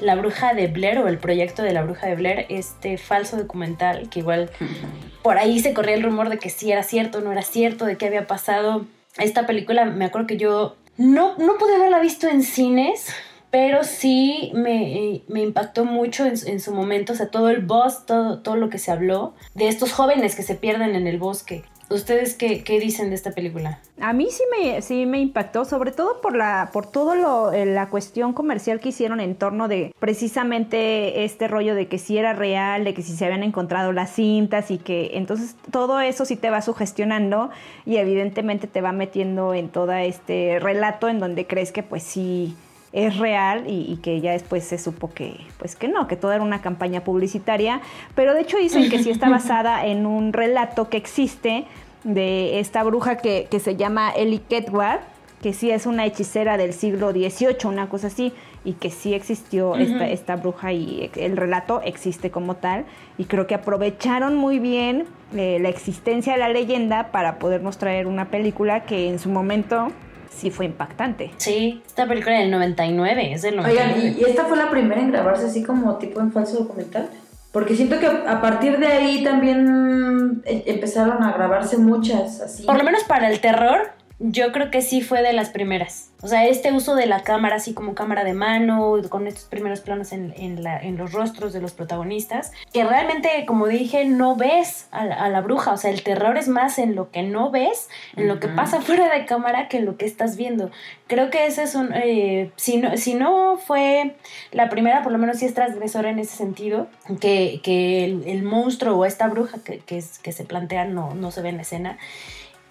[0.01, 4.09] la bruja de Blair o el proyecto de la bruja de Blair, este falso documental
[4.09, 4.49] que igual
[5.21, 7.97] por ahí se corría el rumor de que sí era cierto, no era cierto, de
[7.97, 8.85] qué había pasado.
[9.17, 13.13] Esta película, me acuerdo que yo no, no pude haberla visto en cines,
[13.51, 18.05] pero sí me, me impactó mucho en, en su momento, o sea, todo el buzz,
[18.05, 21.63] todo, todo lo que se habló de estos jóvenes que se pierden en el bosque.
[21.91, 23.79] ¿Ustedes qué, qué dicen de esta película?
[23.99, 27.65] A mí sí me, sí me impactó, sobre todo por la, por todo lo, eh,
[27.65, 32.31] la cuestión comercial que hicieron en torno de precisamente este rollo de que si era
[32.31, 36.37] real, de que si se habían encontrado las cintas y que entonces todo eso sí
[36.37, 37.49] te va sugestionando
[37.85, 42.55] y evidentemente te va metiendo en todo este relato en donde crees que pues sí
[42.93, 46.31] es real y, y que ya después se supo que pues que no, que todo
[46.33, 47.81] era una campaña publicitaria,
[48.15, 51.65] pero de hecho dicen que sí está basada en un relato que existe
[52.03, 55.01] de esta bruja que, que se llama Ellie Kedward,
[55.41, 58.31] que sí es una hechicera del siglo XVIII, una cosa así,
[58.63, 62.85] y que sí existió esta, esta bruja y el relato existe como tal,
[63.17, 68.05] y creo que aprovecharon muy bien eh, la existencia de la leyenda para podernos traer
[68.05, 69.91] una película que en su momento
[70.35, 71.31] sí fue impactante.
[71.37, 73.93] Sí, esta película del 99, es del 99.
[73.93, 77.09] Oigan, ¿y, y esta fue la primera en grabarse así como tipo en falso documental?
[77.51, 82.63] Porque siento que a partir de ahí también eh, empezaron a grabarse muchas así.
[82.63, 83.91] Por lo menos para el terror,
[84.23, 86.09] yo creo que sí fue de las primeras.
[86.23, 89.81] O sea, este uso de la cámara, así como cámara de mano, con estos primeros
[89.81, 94.35] planos en, en, la, en los rostros de los protagonistas, que realmente, como dije, no
[94.35, 95.73] ves a la, a la, bruja.
[95.73, 98.81] O sea, el terror es más en lo que no ves, en lo que pasa
[98.81, 100.69] fuera de cámara, que en lo que estás viendo.
[101.07, 101.91] Creo que ese es un.
[101.95, 104.15] Eh, si, no, si no fue
[104.51, 106.87] la primera, por lo menos sí es transgresora en ese sentido,
[107.19, 111.15] que, que el, el, monstruo o esta bruja que, que, es, que se plantea no,
[111.15, 111.97] no se ve en la escena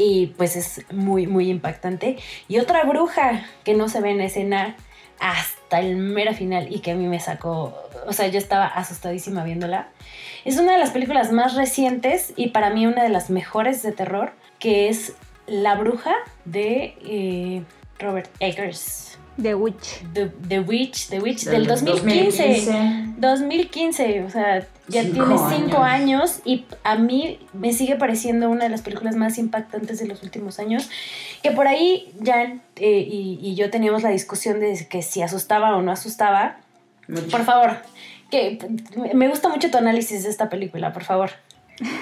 [0.01, 2.17] y pues es muy, muy impactante.
[2.49, 4.77] Y otra bruja que no se ve en escena
[5.19, 9.45] hasta el mero final y que a mí me sacó, o sea, yo estaba asustadísima
[9.45, 9.89] viéndola.
[10.47, 13.93] Es una de las películas más recientes y para mí una de las mejores de
[13.93, 15.15] terror, que es
[15.47, 16.15] La bruja
[16.47, 17.63] de eh,
[17.99, 19.10] Robert Eggers.
[19.41, 20.03] The Witch.
[20.13, 22.43] The, The Witch, The Witch del, del 2015.
[22.43, 23.15] 2015.
[23.19, 25.83] 2015, o sea, ya cinco tiene cinco años.
[25.83, 26.41] años.
[26.45, 30.59] y a mí me sigue pareciendo una de las películas más impactantes de los últimos
[30.59, 30.91] años.
[31.43, 35.77] Que por ahí Jan eh, y, y, yo teníamos la discusión de que si asustaba
[35.77, 36.59] o no asustaba.
[37.09, 37.29] Mucho.
[37.29, 37.77] Por favor,
[38.31, 38.59] que
[39.15, 41.31] me gusta mucho tu análisis de esta película, por favor.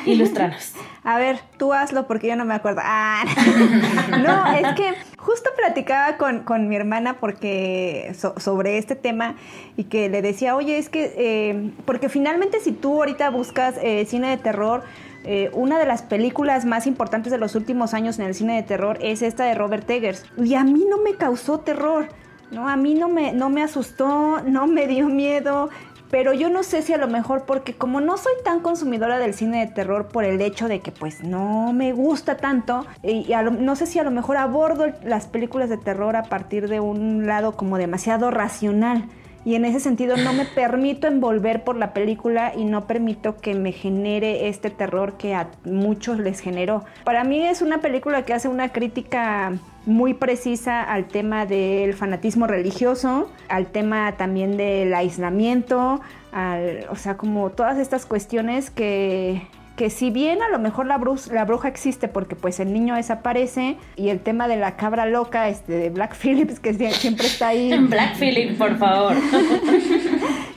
[0.07, 0.73] Ilustranos.
[1.05, 2.81] A ver, tú hazlo porque yo no me acuerdo.
[2.85, 3.25] Ah,
[4.23, 4.95] no, es que
[5.29, 9.35] justo platicaba con, con mi hermana porque so, sobre este tema
[9.77, 14.07] y que le decía, oye, es que, eh, porque finalmente si tú ahorita buscas eh,
[14.07, 14.85] cine de terror,
[15.25, 18.63] eh, una de las películas más importantes de los últimos años en el cine de
[18.63, 20.25] terror es esta de Robert Eggers.
[20.39, 22.09] Y a mí no me causó terror.
[22.51, 25.69] No, a mí no me, no me asustó, no me dio miedo,
[26.11, 29.35] pero yo no sé si a lo mejor porque como no soy tan consumidora del
[29.35, 33.51] cine de terror por el hecho de que pues no me gusta tanto y lo,
[33.51, 37.27] no sé si a lo mejor abordo las películas de terror a partir de un
[37.27, 39.09] lado como demasiado racional
[39.45, 43.55] y en ese sentido no me permito envolver por la película y no permito que
[43.55, 46.85] me genere este terror que a muchos les generó.
[47.05, 49.53] Para mí es una película que hace una crítica
[49.89, 57.17] muy precisa al tema del fanatismo religioso, al tema también del aislamiento, al, o sea,
[57.17, 59.47] como todas estas cuestiones que,
[59.77, 62.97] que si bien a lo mejor la, bruja, la bruja existe porque pues el niño
[62.97, 67.49] desaparece y el tema de la cabra loca este, de Black Phillips que siempre está
[67.49, 67.73] ahí.
[67.79, 69.17] Black Phillips, por favor.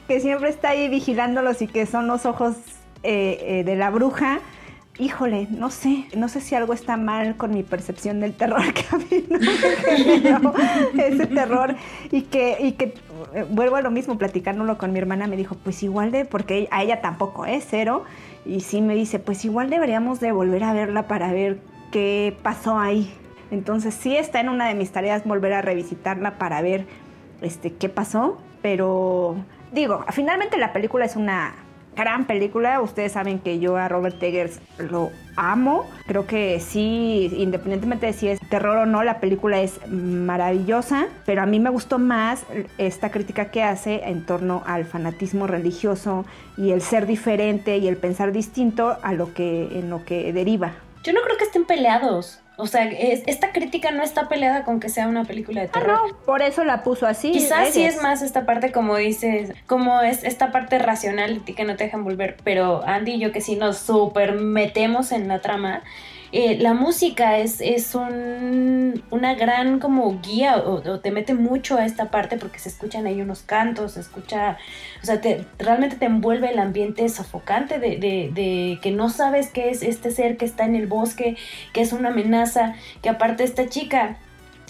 [0.10, 2.58] que siempre está ahí vigilándolos y que son los ojos
[3.04, 4.42] eh, eh, de la bruja
[4.98, 8.86] híjole, no sé, no sé si algo está mal con mi percepción del terror que
[8.92, 9.26] a mí
[10.42, 10.54] no
[11.02, 11.76] ese terror
[12.12, 12.94] y que, y que
[13.34, 16.68] eh, vuelvo a lo mismo, platicándolo con mi hermana, me dijo, pues igual de, porque
[16.72, 18.04] a ella tampoco es cero,
[18.46, 21.60] y sí me dice, pues igual deberíamos de volver a verla para ver
[21.92, 23.14] qué pasó ahí.
[23.52, 26.86] Entonces sí está en una de mis tareas volver a revisitarla para ver
[27.42, 29.36] este, qué pasó, pero
[29.72, 31.54] digo, finalmente la película es una
[31.96, 32.82] gran película.
[32.82, 35.86] Ustedes saben que yo a Robert Eggers lo amo.
[36.08, 41.08] Creo que sí, independientemente de si es terror o no, la película es maravillosa.
[41.26, 42.46] Pero a mí me gustó más
[42.78, 46.26] esta crítica que hace en torno al fanatismo religioso
[46.58, 50.74] y el ser diferente y el pensar distinto a lo que en lo que deriva.
[51.04, 52.40] Yo no creo que estén peleados.
[52.62, 56.00] O sea, es, esta crítica no está peleada con que sea una película de terror.
[56.00, 57.32] Ah, no, por eso la puso así.
[57.32, 61.76] Quizás sí es más esta parte, como dices, como es esta parte racional que no
[61.76, 62.38] te dejan volver.
[62.44, 65.84] Pero Andy y yo que sí nos super metemos en la trama,
[66.34, 71.86] eh, la música es, es un, una gran como guía o, te mete mucho a
[71.86, 74.58] esta parte porque se escuchan ahí unos cantos, se escucha,
[75.04, 79.50] o sea, te, realmente te envuelve el ambiente sofocante de, de, de, que no sabes
[79.50, 81.36] qué es este ser que está en el bosque,
[81.74, 84.18] que es una amenaza, que aparte esta chica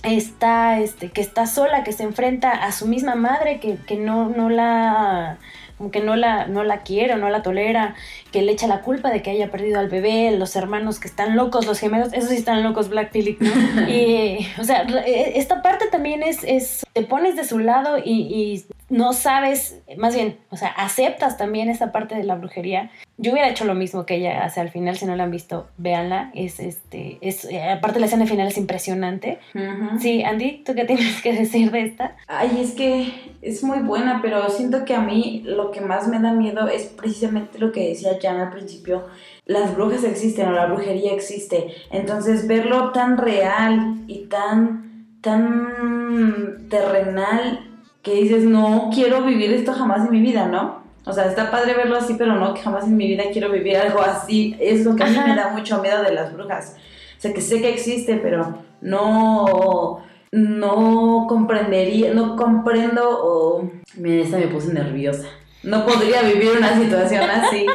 [0.03, 4.29] está, este, que está sola, que se enfrenta a su misma madre, que, que no,
[4.29, 5.37] no la
[5.81, 7.95] como que no la, no la quiere o no la tolera,
[8.31, 11.35] que le echa la culpa de que haya perdido al bebé, los hermanos que están
[11.35, 13.49] locos, los gemelos, esos sí están locos, Black Phillip, ¿no?
[13.89, 18.65] y, o sea, esta parte también es, es te pones de su lado y, y,
[18.91, 22.91] no sabes, más bien, o sea, aceptas también esta parte de la brujería.
[23.17, 25.69] Yo hubiera hecho lo mismo que ella hace al final, si no la han visto,
[25.77, 29.39] véanla, es este, es, aparte la escena final es impresionante.
[29.55, 29.99] Uh -huh.
[29.99, 32.17] Sí, Andy, ¿tú qué tienes que decir de esta?
[32.27, 36.19] Ay, es que es muy buena, pero siento que a mí lo que más me
[36.19, 39.05] da miedo es precisamente lo que decía Jan al principio,
[39.45, 47.70] las brujas existen o la brujería existe, entonces verlo tan real y tan, tan terrenal
[48.01, 50.81] que dices, no quiero vivir esto jamás en mi vida, ¿no?
[51.05, 53.77] O sea, está padre verlo así, pero no, que jamás en mi vida quiero vivir
[53.77, 54.55] algo así.
[54.59, 56.75] Es lo que a mí me da mucho miedo de las brujas.
[57.17, 63.69] O sea, que sé que existe, pero no, no comprendería, no comprendo o...
[63.95, 65.27] Mira, esta me puse nerviosa.
[65.63, 67.65] No podría vivir una situación así.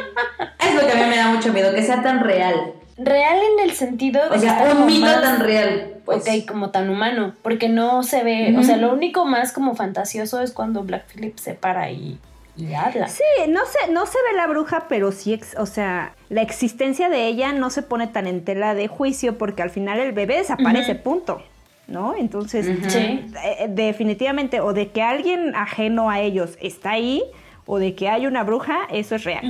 [0.59, 2.73] Es lo que a mí me da mucho miedo, que sea tan real.
[2.97, 5.96] Real en el sentido de O sea, un mito más- tan real.
[6.07, 6.23] Pues.
[6.27, 10.41] Ok, como tan humano, porque no se ve, o sea, lo único más como fantasioso
[10.41, 12.17] es cuando Black Phillip se para y,
[12.55, 13.07] y habla.
[13.09, 17.09] Sí, no se, no se ve la bruja, pero sí, ex- o sea, la existencia
[17.09, 20.37] de ella no se pone tan en tela de juicio porque al final el bebé
[20.37, 21.43] desaparece, punto.
[21.87, 22.15] ¿No?
[22.17, 22.65] Entonces.
[22.89, 22.97] Sí.
[23.43, 27.23] eh, definitivamente, o de que alguien ajeno a ellos está ahí,
[27.65, 29.41] o de que hay una bruja, eso es real.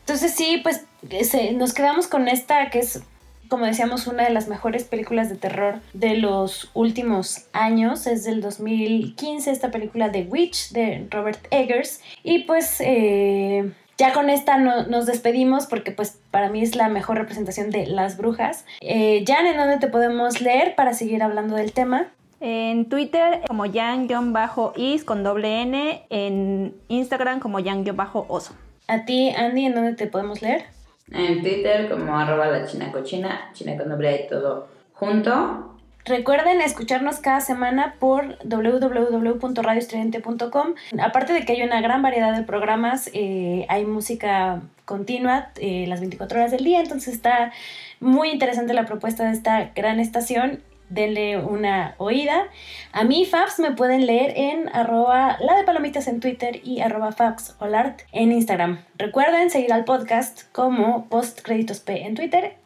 [0.00, 0.84] Entonces sí, pues
[1.28, 3.02] se- nos quedamos con esta que es,
[3.48, 8.06] como decíamos, una de las mejores películas de terror de los últimos años.
[8.06, 12.00] Es del 2015, esta película The Witch de Robert Eggers.
[12.22, 16.88] Y pues eh, ya con esta no- nos despedimos porque pues para mí es la
[16.88, 18.64] mejor representación de las brujas.
[18.80, 22.08] Eh, Jan, ¿en dónde te podemos leer para seguir hablando del tema?
[22.40, 28.54] En Twitter como Yang-Is con doble N, en Instagram como Yang-Oso.
[28.86, 30.64] A ti, Andy, ¿en dónde te podemos leer?
[31.10, 35.74] En Twitter como arroba la china cochina, china con doble y todo junto.
[36.06, 40.74] Recuerden escucharnos cada semana por www.radioestridente.com.
[41.00, 46.00] Aparte de que hay una gran variedad de programas, eh, hay música continua eh, las
[46.00, 47.54] 24 horas del día, entonces está
[48.00, 50.60] muy interesante la propuesta de esta gran estación.
[50.88, 52.48] Denle una oída.
[52.92, 57.12] A mí, Fabs, me pueden leer en arroba la de palomitas en Twitter y arroba
[57.12, 58.84] Fabs Olart en Instagram.
[58.96, 62.56] Recuerden seguir al podcast como Postcréditos P en Twitter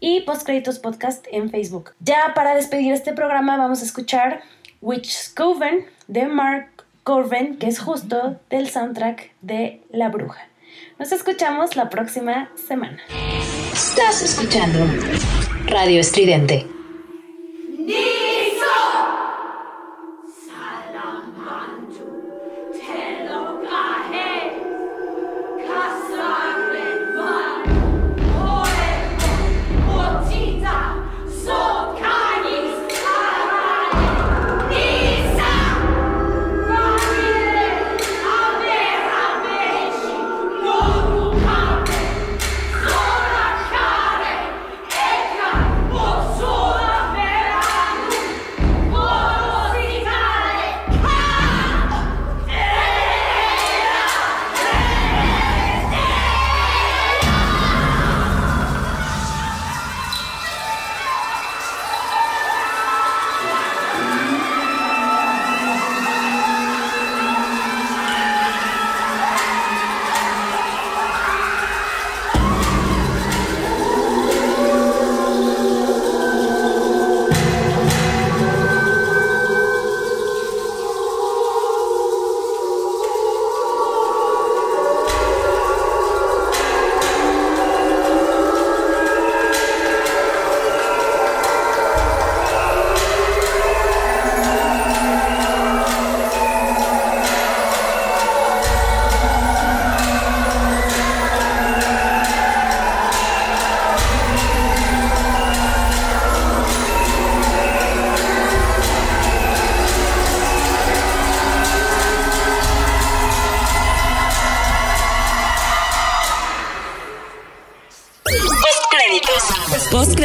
[0.00, 1.92] y Postcréditos Podcast en Facebook.
[2.00, 4.42] Ya para despedir este programa vamos a escuchar
[4.80, 6.68] Witch's Coven de Mark
[7.02, 10.46] Corben, que es justo del soundtrack de La Bruja.
[10.98, 12.98] Nos escuchamos la próxima semana.
[13.72, 14.80] Estás escuchando
[15.66, 16.77] Radio Estridente.
[17.88, 18.27] Postcréditos.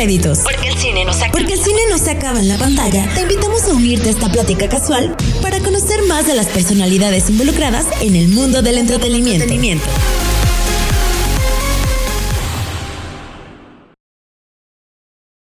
[0.04, 0.40] Postcréditos.
[0.40, 1.32] Porque el cine no se acaba.
[1.32, 3.10] Porque el cine no se acaba en la pantalla.
[3.16, 7.86] Te invitamos a unirte a esta plática casual para conocer más de las personalidades involucradas
[8.02, 9.46] en el mundo del entretenimiento.